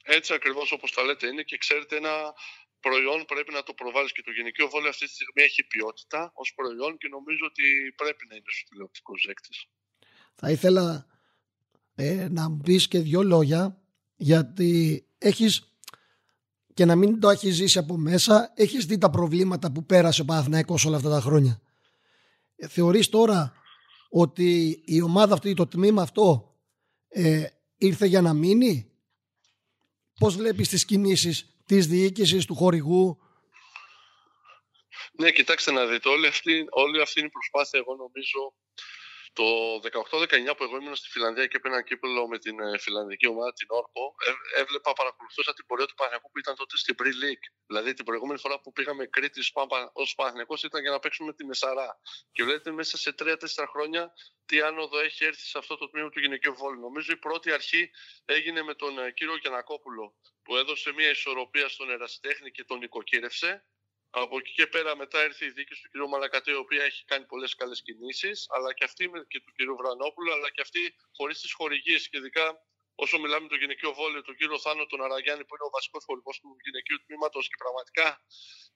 Έτσι 0.02 0.34
ακριβώς 0.34 0.72
όπως 0.72 0.92
τα 0.92 1.02
λέτε 1.02 1.26
είναι 1.26 1.42
και 1.42 1.58
ξέρετε 1.58 1.96
ένα 1.96 2.34
προϊόν 2.80 3.24
πρέπει 3.24 3.52
να 3.52 3.62
το 3.62 3.72
προβάλλεις 3.74 4.12
και 4.12 4.22
το 4.22 4.30
γενικό 4.30 4.68
βόλιο 4.68 4.88
αυτή 4.88 5.06
τη 5.06 5.12
στιγμή 5.12 5.42
έχει 5.42 5.62
ποιότητα 5.64 6.32
ως 6.34 6.52
προϊόν 6.54 6.98
και 6.98 7.08
νομίζω 7.08 7.44
ότι 7.46 7.64
πρέπει 7.96 8.26
να 8.28 8.34
είναι 8.34 8.44
στους 8.46 8.64
τηλεοπτικούς 8.68 9.20
ζέκτες. 9.26 9.68
Θα 10.34 10.50
ήθελα 10.50 11.06
ε, 11.94 12.28
να 12.30 12.48
μου 12.48 12.60
πεις 12.64 12.88
και 12.88 12.98
δύο 12.98 13.22
λόγια 13.22 13.82
γιατί 14.16 15.06
έχεις 15.18 15.75
και 16.76 16.84
να 16.84 16.96
μην 16.96 17.20
το 17.20 17.28
έχεις 17.28 17.54
ζήσει 17.54 17.78
από 17.78 17.96
μέσα, 17.96 18.52
έχεις 18.54 18.86
δει 18.86 18.98
τα 18.98 19.10
προβλήματα 19.10 19.72
που 19.72 19.84
πέρασε 19.84 20.22
ο 20.22 20.24
Παναθηναϊκός 20.24 20.84
όλα 20.84 20.96
αυτά 20.96 21.10
τα 21.10 21.20
χρόνια. 21.20 21.60
Ε, 22.56 22.68
θεωρείς 22.68 23.08
τώρα 23.08 23.52
ότι 24.10 24.82
η 24.84 25.02
ομάδα 25.02 25.34
αυτή, 25.34 25.54
το 25.54 25.66
τμήμα 25.66 26.02
αυτό 26.02 26.54
ε, 27.08 27.46
ήρθε 27.76 28.06
για 28.06 28.20
να 28.20 28.32
μείνει; 28.34 28.90
Πώς 30.18 30.36
βλέπεις 30.36 30.68
τις 30.68 30.84
κινήσεις 30.84 31.56
της 31.66 31.86
διοίκησης, 31.86 32.44
του 32.44 32.54
χορηγού; 32.54 33.18
Ναι, 35.12 35.30
κοιτάξτε 35.30 35.72
να 35.72 35.86
δείτε, 35.86 36.08
όλη 36.08 36.26
αυτή, 36.26 36.66
όλη 36.70 37.00
αυτή 37.00 37.18
είναι 37.18 37.28
η 37.28 37.32
προσπάθεια, 37.32 37.78
εγώ 37.78 37.94
νομίζω, 37.94 38.54
το 39.38 39.46
18-19 39.74 40.56
που 40.56 40.64
εγώ 40.66 40.76
ήμουν 40.76 40.96
στη 40.96 41.08
Φιλανδία 41.08 41.46
και 41.46 41.56
έπαιρνα 41.56 41.82
κύπελο 41.82 42.28
με 42.28 42.38
την 42.38 42.60
ε, 42.60 42.78
φιλανδική 42.78 43.26
ομάδα, 43.26 43.52
την 43.52 43.66
Όρκο, 43.70 44.14
ε, 44.26 44.60
έβλεπα, 44.60 44.92
παρακολουθούσα 44.92 45.52
την 45.52 45.66
πορεία 45.66 45.86
του 45.86 45.94
Παναγιακού 45.94 46.30
που 46.30 46.38
ήταν 46.38 46.54
τότε 46.56 46.76
στην 46.76 46.94
Pre-League. 46.98 47.46
Δηλαδή 47.66 47.94
την 47.94 48.04
προηγούμενη 48.04 48.38
φορά 48.38 48.60
που 48.60 48.72
πήγαμε 48.72 49.06
Κρήτη 49.06 49.40
ως 49.92 50.14
Παναγιακό 50.14 50.54
ήταν 50.64 50.80
για 50.80 50.90
να 50.90 50.98
παίξουμε 50.98 51.32
τη 51.32 51.44
Μεσαρά. 51.44 52.00
Και 52.32 52.42
βλέπετε 52.44 52.70
μέσα 52.70 52.96
σε 52.96 53.14
3-4 53.18 53.36
χρόνια 53.72 54.12
τι 54.46 54.60
άνοδο 54.60 54.98
έχει 54.98 55.24
έρθει 55.24 55.46
σε 55.46 55.58
αυτό 55.58 55.76
το 55.76 55.90
τμήμα 55.90 56.08
του 56.08 56.20
γυναικείου 56.20 56.54
βόλου. 56.54 56.80
Νομίζω 56.80 57.12
η 57.12 57.16
πρώτη 57.16 57.52
αρχή 57.52 57.90
έγινε 58.24 58.62
με 58.62 58.74
τον 58.74 58.98
ε, 58.98 59.12
κύριο 59.12 59.36
Γιανακόπουλο 59.36 60.14
που 60.42 60.56
έδωσε 60.56 60.92
μια 60.92 61.10
ισορροπία 61.10 61.68
στον 61.68 61.90
ερασιτέχνη 61.90 62.50
και 62.50 62.64
τον 62.64 62.82
οικοκύρευσε 62.82 63.64
από 64.10 64.38
εκεί 64.38 64.52
και 64.52 64.66
πέρα 64.66 64.96
μετά 64.96 65.24
ήρθε 65.24 65.44
η 65.44 65.50
δίκη 65.50 65.74
του 65.74 65.88
κ. 65.90 66.08
Μαλακατέ, 66.08 66.50
η 66.50 66.54
οποία 66.54 66.84
έχει 66.84 67.04
κάνει 67.04 67.24
πολλές 67.24 67.54
καλές 67.54 67.82
κινήσεις, 67.82 68.46
αλλά 68.48 68.74
και 68.74 68.84
αυτή 68.84 69.10
και 69.28 69.40
του 69.40 69.52
κ. 69.56 69.76
Βρανόπουλου, 69.80 70.32
αλλά 70.32 70.50
και 70.50 70.60
αυτή 70.60 70.94
χωρίς 71.16 71.40
τις 71.40 71.52
χορηγίες 71.52 72.08
και 72.08 72.16
ειδικά 72.18 72.66
όσο 72.94 73.18
μιλάμε 73.18 73.42
με 73.42 73.48
το 73.48 73.56
γυναικείο 73.56 73.92
βόλιο, 73.94 74.22
τον 74.22 74.36
κύριο 74.36 74.58
Θάνο 74.58 74.86
τον 74.86 75.02
Αραγιάννη, 75.02 75.44
που 75.44 75.54
είναι 75.54 75.66
ο 75.70 75.70
βασικός 75.76 76.04
χορηγός 76.04 76.40
του 76.40 76.56
γυναικείου 76.64 76.98
τμήματος 77.06 77.48
και 77.48 77.56
πραγματικά 77.58 78.06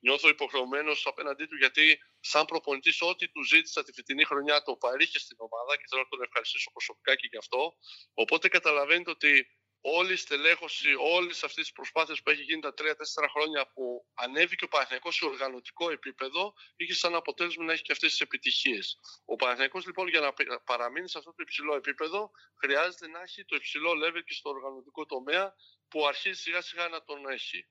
νιώθω 0.01 0.29
υποχρεωμένος 0.29 1.07
απέναντί 1.07 1.45
του, 1.47 1.57
γιατί 1.57 1.99
σαν 2.21 2.45
προπονητής, 2.45 3.01
ό,τι 3.01 3.29
του 3.29 3.43
ζήτησα 3.45 3.83
τη 3.83 3.93
φετινή 3.93 4.25
χρονιά 4.25 4.63
το 4.63 4.77
παρήχε 4.77 5.19
στην 5.19 5.37
ομάδα 5.41 5.77
και 5.77 5.85
θέλω 5.91 6.03
να 6.03 6.09
τον 6.09 6.23
ευχαριστήσω 6.23 6.71
προσωπικά 6.71 7.15
και 7.15 7.29
γι' 7.31 7.37
αυτό. 7.37 7.77
Οπότε 8.15 8.49
καταλαβαίνετε 8.49 9.11
ότι 9.11 9.47
όλη 9.81 10.13
η 10.13 10.17
στελέχωση 10.17 10.95
όλη 10.99 11.31
αυτή 11.43 11.63
τη 11.63 11.71
προσπάθεια 11.75 12.17
που 12.25 12.31
έχει 12.31 12.43
γίνει 12.43 12.61
τα 12.61 12.75
3-4 12.79 12.85
χρόνια 13.31 13.71
που 13.75 14.07
ανέβηκε 14.15 14.65
ο 14.65 14.69
Παναθηναϊκός 14.69 15.15
σε 15.15 15.25
οργανωτικό 15.25 15.91
επίπεδο, 15.91 16.55
είχε 16.77 16.95
σαν 16.95 17.15
αποτέλεσμα 17.15 17.65
να 17.65 17.73
έχει 17.73 17.83
και 17.83 17.93
αυτές 17.93 18.11
τις 18.11 18.21
επιτυχίες. 18.21 19.01
Ο 19.25 19.37
Παναθηναϊκός 19.37 19.87
λοιπόν 19.87 20.09
για 20.09 20.21
να 20.21 20.61
παραμείνει 20.61 21.09
σε 21.09 21.19
αυτό 21.19 21.31
το 21.31 21.43
υψηλό 21.43 21.75
επίπεδο, 21.75 22.31
χρειάζεται 22.61 23.09
να 23.09 23.21
έχει 23.21 23.45
το 23.45 23.57
υψηλό 23.57 23.91
level 24.05 24.23
και 24.25 24.35
στο 24.35 24.51
οργανωτικό 24.51 25.07
τομέα 25.07 25.55
που 25.89 26.07
αρχίζει 26.07 26.41
σιγά 26.41 26.61
σιγά 26.61 26.89
να 26.89 27.05
τον 27.05 27.29
έχει. 27.29 27.67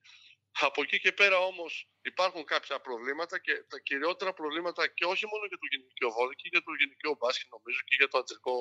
Από 0.51 0.81
εκεί 0.81 0.99
και 0.99 1.11
πέρα 1.11 1.37
όμως 1.37 1.89
υπάρχουν 2.01 2.43
κάποια 2.45 2.79
προβλήματα 2.79 3.39
και 3.39 3.53
τα 3.67 3.79
κυριότερα 3.79 4.33
προβλήματα 4.33 4.87
και 4.87 5.05
όχι 5.05 5.25
μόνο 5.25 5.45
για 5.45 5.57
το 5.57 5.65
γενικό 5.71 6.11
βόλεϊ 6.15 6.35
και 6.35 6.49
για 6.51 6.61
το 6.61 6.71
γενικό 6.79 7.15
μπάσκετ 7.19 7.49
νομίζω 7.49 7.79
και 7.85 7.95
για 7.99 8.07
το 8.07 8.17
αντρικό 8.17 8.55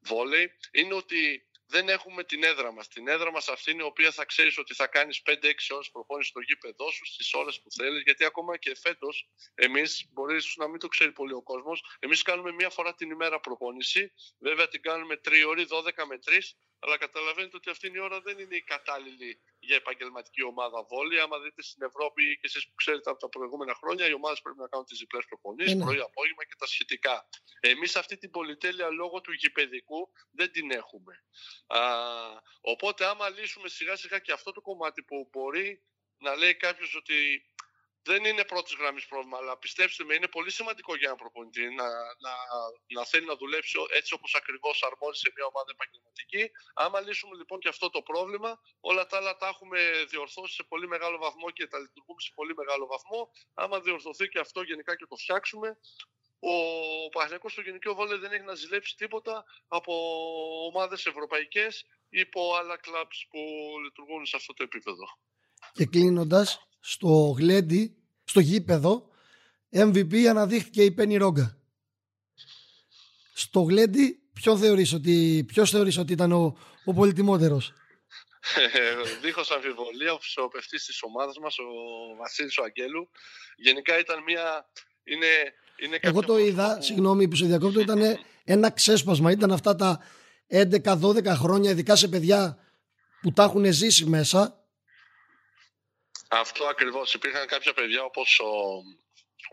βόλεϊ 0.00 0.52
είναι 0.72 0.94
ότι 0.94 1.46
δεν 1.72 1.88
έχουμε 1.88 2.24
την 2.24 2.44
έδρα 2.44 2.72
μας. 2.72 2.88
Την 2.88 3.08
έδρα 3.08 3.30
μας 3.30 3.48
αυτή 3.48 3.70
είναι 3.70 3.82
η 3.82 3.86
οποία 3.86 4.10
θα 4.12 4.24
ξέρεις 4.24 4.58
ότι 4.58 4.74
θα 4.74 4.86
κάνεις 4.86 5.22
5-6 5.22 5.74
ώρες 5.74 5.90
προπόνηση 5.90 6.28
στο 6.28 6.40
γήπεδό 6.40 6.90
σου 6.90 7.04
στις 7.06 7.32
ώρες 7.34 7.60
που 7.62 7.70
θέλεις. 7.70 8.02
Γιατί 8.02 8.24
ακόμα 8.24 8.56
και 8.56 8.76
φέτος, 8.76 9.28
εμείς, 9.54 10.06
μπορείς 10.12 10.54
να 10.56 10.68
μην 10.68 10.78
το 10.78 10.88
ξέρει 10.88 11.12
πολύ 11.12 11.32
ο 11.32 11.42
κόσμος, 11.42 11.96
εμείς 11.98 12.22
κάνουμε 12.22 12.52
μία 12.52 12.70
φορά 12.70 12.94
την 12.94 13.10
ημέρα 13.10 13.40
προπόνηση. 13.40 14.12
Βέβαια 14.38 14.68
την 14.68 14.82
κάνουμε 14.82 15.16
3 15.16 15.44
ώρες, 15.44 15.66
12 15.66 16.06
με 16.06 16.18
3, 16.18 16.56
αλλά 16.84 16.96
καταλαβαίνετε 16.96 17.56
ότι 17.56 17.70
αυτή 17.70 17.90
η 17.94 17.98
ώρα 17.98 18.20
δεν 18.20 18.38
είναι 18.38 18.56
η 18.56 18.62
κατάλληλη 18.62 19.40
για 19.58 19.76
επαγγελματική 19.76 20.42
ομάδα 20.42 20.82
βόλη. 20.82 21.20
Άμα 21.20 21.38
δείτε 21.38 21.62
στην 21.62 21.82
Ευρώπη 21.82 22.22
και 22.40 22.46
εσείς 22.50 22.68
που 22.68 22.74
ξέρετε 22.74 23.10
από 23.10 23.18
τα 23.18 23.28
προηγούμενα 23.28 23.74
χρόνια, 23.74 24.08
οι 24.08 24.12
ομάδες 24.12 24.40
πρέπει 24.40 24.58
να 24.58 24.68
κάνουν 24.68 24.86
τις 24.86 24.98
διπλές 24.98 25.24
προπονήσεις, 25.24 25.76
πρωί, 25.76 25.98
απόγευμα 25.98 26.44
και 26.44 26.54
τα 26.58 26.66
σχετικά. 26.66 27.28
Εμείς 27.60 27.96
αυτή 27.96 28.16
την 28.16 28.30
πολυτέλεια 28.30 28.88
λόγω 28.90 29.20
του 29.20 29.32
γηπαιδικού 29.32 30.12
δεν 30.30 30.52
την 30.52 30.70
έχουμε. 30.70 31.24
Α, 31.66 31.80
οπότε, 32.60 33.04
άμα 33.04 33.28
λύσουμε 33.28 33.68
σιγά 33.68 33.96
σιγά 33.96 34.18
και 34.18 34.32
αυτό 34.32 34.52
το 34.52 34.60
κομμάτι 34.60 35.02
που 35.02 35.28
μπορεί 35.32 35.82
να 36.18 36.36
λέει 36.36 36.54
κάποιος 36.54 36.94
ότι 36.94 37.51
δεν 38.02 38.24
είναι 38.24 38.44
πρώτης 38.44 38.74
γραμμής 38.74 39.06
πρόβλημα, 39.06 39.36
αλλά 39.38 39.58
πιστέψτε 39.58 40.04
με, 40.04 40.14
είναι 40.14 40.28
πολύ 40.28 40.50
σημαντικό 40.50 40.92
για 40.96 41.06
έναν 41.06 41.16
προπονητή 41.16 41.64
να, 41.80 41.86
να, 42.24 42.32
να 42.96 43.04
θέλει 43.04 43.26
να 43.26 43.36
δουλέψει 43.36 43.76
έτσι 43.98 44.14
όπως 44.14 44.34
ακριβώς 44.34 44.82
αρμόζει 44.82 45.18
σε 45.24 45.32
μια 45.34 45.44
ομάδα 45.52 45.70
επαγγελματική. 45.76 46.42
Άμα 46.74 47.00
λύσουμε 47.00 47.36
λοιπόν 47.36 47.58
και 47.60 47.68
αυτό 47.68 47.90
το 47.90 48.02
πρόβλημα, 48.02 48.60
όλα 48.80 49.06
τα 49.06 49.16
άλλα 49.16 49.36
τα 49.36 49.46
έχουμε 49.46 49.78
διορθώσει 50.08 50.54
σε 50.54 50.62
πολύ 50.62 50.86
μεγάλο 50.88 51.18
βαθμό 51.18 51.50
και 51.50 51.66
τα 51.66 51.78
λειτουργούμε 51.78 52.20
σε 52.20 52.32
πολύ 52.34 52.54
μεγάλο 52.54 52.86
βαθμό. 52.86 53.30
Άμα 53.54 53.80
διορθωθεί 53.80 54.28
και 54.28 54.38
αυτό 54.38 54.62
γενικά 54.62 54.96
και 54.96 55.06
το 55.08 55.16
φτιάξουμε, 55.16 55.78
ο 56.44 56.54
Παναγενικό 57.08 57.48
στο 57.48 57.60
γενικό 57.60 57.94
βόλιο 57.94 58.18
δεν 58.18 58.32
έχει 58.32 58.44
να 58.44 58.54
ζηλέψει 58.54 58.96
τίποτα 58.96 59.44
από 59.68 59.92
ομάδες 60.66 61.06
ευρωπαϊκές 61.06 61.86
ή 62.08 62.20
από 62.20 62.54
άλλα 62.54 62.76
κλαμπ 62.76 63.10
που 63.30 63.40
λειτουργούν 63.84 64.26
σε 64.26 64.36
αυτό 64.36 64.52
το 64.54 64.62
επίπεδο. 64.62 65.04
Και 65.72 65.86
κλείνοντας, 65.86 66.68
στο 66.84 67.34
γλέντι, 67.38 67.96
στο 68.24 68.40
γήπεδο, 68.40 69.08
MVP 69.70 70.24
αναδείχθηκε 70.24 70.82
η 70.82 70.90
Πένι 70.90 71.16
Ρόγκα. 71.16 71.56
Στο 73.34 73.60
γλέντι, 73.60 74.22
ποιο 74.32 74.58
θεωρείς 74.58 74.92
ότι, 74.92 75.44
ποιος 75.46 75.70
θεωρείς 75.70 75.98
ότι 75.98 76.12
ήταν 76.12 76.32
ο, 76.32 76.56
ο 76.84 76.94
πολυτιμότερος; 76.94 77.72
Δίχως 79.22 79.50
αμφιβολία, 79.50 80.12
ο 80.12 80.18
φυσιοπευτής 80.20 80.84
της 80.84 81.02
ομάδας 81.02 81.38
μας, 81.38 81.58
ο 81.58 81.64
Βασίλης 82.18 82.58
ο 82.58 82.62
Αγγέλου. 82.62 83.10
Γενικά 83.56 83.98
ήταν 83.98 84.22
μια... 84.22 84.66
Είναι, 85.04 85.26
είναι 85.76 85.98
Εγώ 86.00 86.22
το 86.22 86.38
είδα, 86.38 86.76
που... 86.76 86.82
συγγνώμη 86.82 87.28
που 87.28 87.36
σε 87.36 87.46
διακόπτω, 87.46 87.80
ήταν 87.80 88.18
ένα 88.44 88.70
ξέσπασμα. 88.70 89.30
Ήταν 89.30 89.52
αυτά 89.52 89.76
τα 89.76 90.00
11-12 90.48 91.24
χρόνια, 91.26 91.70
ειδικά 91.70 91.96
σε 91.96 92.08
παιδιά 92.08 92.58
που 93.20 93.32
τα 93.32 93.42
έχουν 93.42 93.72
ζήσει 93.72 94.04
μέσα 94.04 94.61
αυτό 96.40 96.64
ακριβώς. 96.66 97.14
Υπήρχαν 97.14 97.46
κάποια 97.46 97.72
παιδιά 97.72 98.02
όπως 98.02 98.40
ο, 98.40 98.82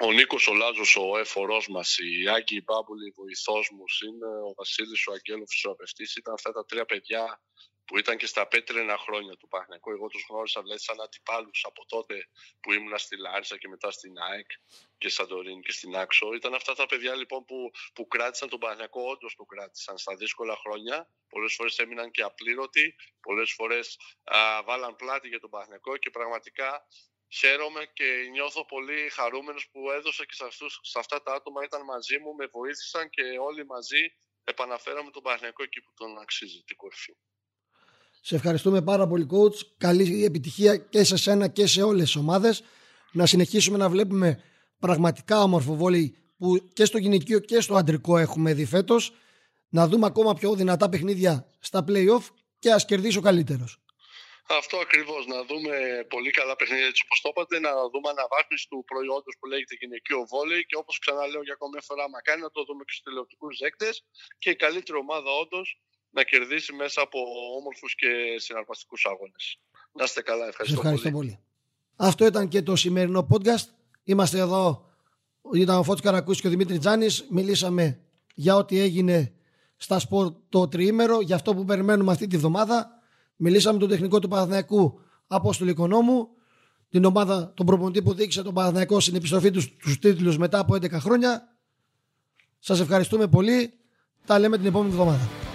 ο 0.06 0.12
Νίκος 0.12 0.48
ο 0.48 0.54
Λάζος, 0.54 0.96
ο 0.96 1.18
εφορός 1.18 1.68
μας, 1.68 1.98
η 1.98 2.30
Άγκη 2.30 2.62
Μπάμπουλη, 2.66 3.08
η 3.08 3.14
βοηθός 3.16 3.70
μου, 3.72 3.84
είναι 4.08 4.28
ο 4.50 4.54
Βασίλης 4.56 5.08
ο 5.08 5.12
Αγγέλος, 5.12 5.66
ο 5.66 5.76
Ήταν 6.18 6.34
αυτά 6.34 6.52
τα 6.52 6.66
τρία 6.66 6.86
παιδιά 6.86 7.42
που 7.90 7.98
ήταν 7.98 8.18
και 8.18 8.26
στα 8.26 8.48
πέτρινα 8.48 8.98
χρόνια 8.98 9.36
του 9.36 9.48
Παναγιακού. 9.48 9.92
Εγώ 9.92 10.08
τους 10.08 10.26
γνώρισα 10.30 10.62
δηλαδή 10.62 10.80
σαν 10.80 11.02
αντιπάλους 11.02 11.64
από 11.66 11.86
τότε 11.86 12.28
που 12.62 12.74
ήμουνα 12.74 12.98
στη 12.98 13.18
Λάρισα 13.18 13.58
και 13.58 13.68
μετά 13.68 13.92
στην 13.92 14.18
ΑΕΚ 14.18 14.50
και 14.98 15.10
Σαντορίνη 15.10 15.62
και 15.62 15.72
στην 15.72 15.96
Άξο. 15.96 16.34
Ήταν 16.34 16.54
αυτά 16.54 16.74
τα 16.76 16.86
παιδιά 16.86 17.16
λοιπόν 17.16 17.46
που, 17.46 17.72
που 17.94 18.08
κράτησαν 18.08 18.50
τον 18.50 18.60
Παναγιακό, 18.60 19.02
όντως 19.02 19.36
το 19.36 19.44
κράτησαν 19.44 19.98
στα 19.98 20.16
δύσκολα 20.16 20.56
χρόνια. 20.56 21.10
Πολλές 21.30 21.54
φορές 21.54 21.78
έμειναν 21.78 22.12
και 22.12 22.22
απλήρωτοι, 22.22 22.96
πολλές 23.22 23.52
φορές 23.52 23.98
α, 24.24 24.64
βάλαν 24.64 24.96
πλάτη 24.96 25.28
για 25.28 25.40
τον 25.40 25.50
Παναγιακό 25.50 25.98
και 25.98 26.10
πραγματικά 26.10 26.88
χαίρομαι 27.28 27.86
και 27.94 28.28
νιώθω 28.32 28.66
πολύ 28.66 29.10
χαρούμενος 29.10 29.70
που 29.72 29.92
έδωσα 29.92 30.26
και 30.26 30.34
σε, 30.34 30.46
αυτούς, 30.46 30.80
σε 30.82 31.00
αυτά 31.00 31.22
τα 31.22 31.34
άτομα 31.34 31.64
ήταν 31.64 31.84
μαζί 31.84 32.20
μου, 32.20 32.36
με 32.36 32.46
βοήθησαν 32.46 33.10
και 33.10 33.24
όλοι 33.40 33.66
μαζί 33.66 34.14
επαναφέραμε 34.44 35.12
τον 35.12 35.24
Παναγιακό 35.24 35.64
εκεί 35.64 35.82
που 35.82 35.94
τον 35.94 36.18
αξίζει, 36.18 36.64
την 36.64 36.76
κορυφή. 36.76 37.14
Σε 38.22 38.36
ευχαριστούμε 38.36 38.82
πάρα 38.82 39.08
πολύ 39.08 39.28
coach. 39.32 39.56
Καλή 39.78 40.24
επιτυχία 40.26 40.78
και 40.78 41.04
σε 41.04 41.18
σένα 41.18 41.48
και 41.48 41.68
σε 41.68 41.82
όλες 41.82 42.04
τις 42.04 42.16
ομάδες. 42.16 42.64
Να 43.12 43.26
συνεχίσουμε 43.26 43.78
να 43.78 43.90
βλέπουμε 43.90 44.44
πραγματικά 44.80 45.42
όμορφο 45.42 45.76
βόλεϊ 45.76 46.16
που 46.38 46.70
και 46.74 46.86
στο 46.86 46.98
γυναικείο 46.98 47.40
και 47.40 47.62
στο 47.62 47.76
αντρικό 47.76 48.18
έχουμε 48.18 48.54
δει 48.54 48.66
φέτος. 48.66 49.14
Να 49.70 49.88
δούμε 49.88 50.06
ακόμα 50.06 50.34
πιο 50.34 50.56
δυνατά 50.56 50.90
παιχνίδια 50.90 51.50
στα 51.60 51.86
play-off 51.88 52.26
και 52.60 52.72
ας 52.72 52.86
κερδίσει 52.86 53.18
ο 53.18 53.22
καλύτερος. 53.22 53.80
Αυτό 54.60 54.78
ακριβώς. 54.86 55.22
Να 55.34 55.38
δούμε 55.50 55.76
πολύ 56.14 56.32
καλά 56.40 56.56
παιχνίδια 56.56 56.88
έτσι 56.92 57.02
όπως 57.06 57.18
το 57.22 57.30
είπατε, 57.32 57.56
να 57.68 57.72
δούμε 57.92 58.10
αναβάθμιση 58.16 58.66
του 58.70 58.80
προϊόντος 58.92 59.34
που 59.40 59.46
λέγεται 59.52 59.76
γυναικείο 59.82 60.20
βόλεϊ 60.32 60.62
και 60.70 60.78
όπως 60.82 60.96
ξαναλέω 61.04 61.44
για 61.48 61.54
ακόμη 61.58 61.72
μια 61.76 61.86
φορά, 61.90 62.04
μακάρι 62.16 62.42
να 62.48 62.52
το 62.56 62.62
δούμε 62.68 62.82
και 62.86 62.94
στους 62.94 63.06
τηλεοπτικούς 63.06 63.54
δέκτες 63.64 63.94
και 64.42 64.50
η 64.56 64.58
καλύτερη 64.64 64.98
ομάδα 65.06 65.30
όντως 65.44 65.68
να 66.10 66.24
κερδίσει 66.24 66.74
μέσα 66.74 67.02
από 67.02 67.20
όμορφους 67.60 67.96
και 67.96 68.08
συναρπαστικούς 68.38 69.06
αγώνες. 69.06 69.60
Να 69.92 70.04
είστε 70.04 70.22
καλά, 70.22 70.48
ευχαριστώ, 70.48 70.80
ευχαριστώ 70.80 71.12
πολύ. 71.12 71.40
Αυτό 71.96 72.26
ήταν 72.26 72.48
και 72.48 72.62
το 72.62 72.76
σημερινό 72.76 73.28
podcast. 73.32 73.66
Είμαστε 74.04 74.40
εδώ, 74.40 74.90
ήταν 75.54 75.78
ο 75.78 75.84
Φώτης 75.84 76.02
Καρακούς 76.02 76.42
και 76.42 76.48
ο 76.48 76.50
Δημήτρης 76.50 76.80
Τζάνης. 76.80 77.26
Μιλήσαμε 77.30 78.00
για 78.34 78.56
ό,τι 78.56 78.80
έγινε 78.80 79.34
στα 79.78 80.00
σπορ 80.00 80.34
το 80.50 80.68
τριήμερο, 80.68 81.22
για 81.22 81.36
αυτό 81.36 81.56
που 81.56 81.66
περιμένουμε 81.66 82.12
αυτή 82.12 82.28
τη 82.28 82.38
βδομάδα. 82.38 82.90
Μιλήσαμε 83.36 83.74
με 83.74 83.80
τον 83.80 83.90
τεχνικό 83.90 84.20
του 84.20 84.28
Παναθηναϊκού 84.28 85.02
Απόστολη 85.28 85.72
Οικονόμου, 85.72 86.30
την 86.90 87.06
ομάδα, 87.06 87.54
τον 87.56 87.66
προπονητή 87.66 88.02
που 88.02 88.14
δείξε 88.14 88.42
τον 88.42 88.54
Παναθηναϊκό 88.54 89.00
στην 89.00 89.16
επιστροφή 89.16 89.52
τους 89.52 89.64
στους 89.64 90.00
τίτλους 90.00 90.38
μετά 90.38 90.60
από 90.60 90.76
11 90.76 90.92
χρόνια. 90.92 91.58
Σας 92.60 92.80
ευχαριστούμε 92.80 93.28
πολύ. 93.28 93.74
Τα 94.26 94.40
λέμε 94.40 94.58
την 94.58 94.66
επόμενη 94.66 94.92
εβδομάδα. 94.92 95.49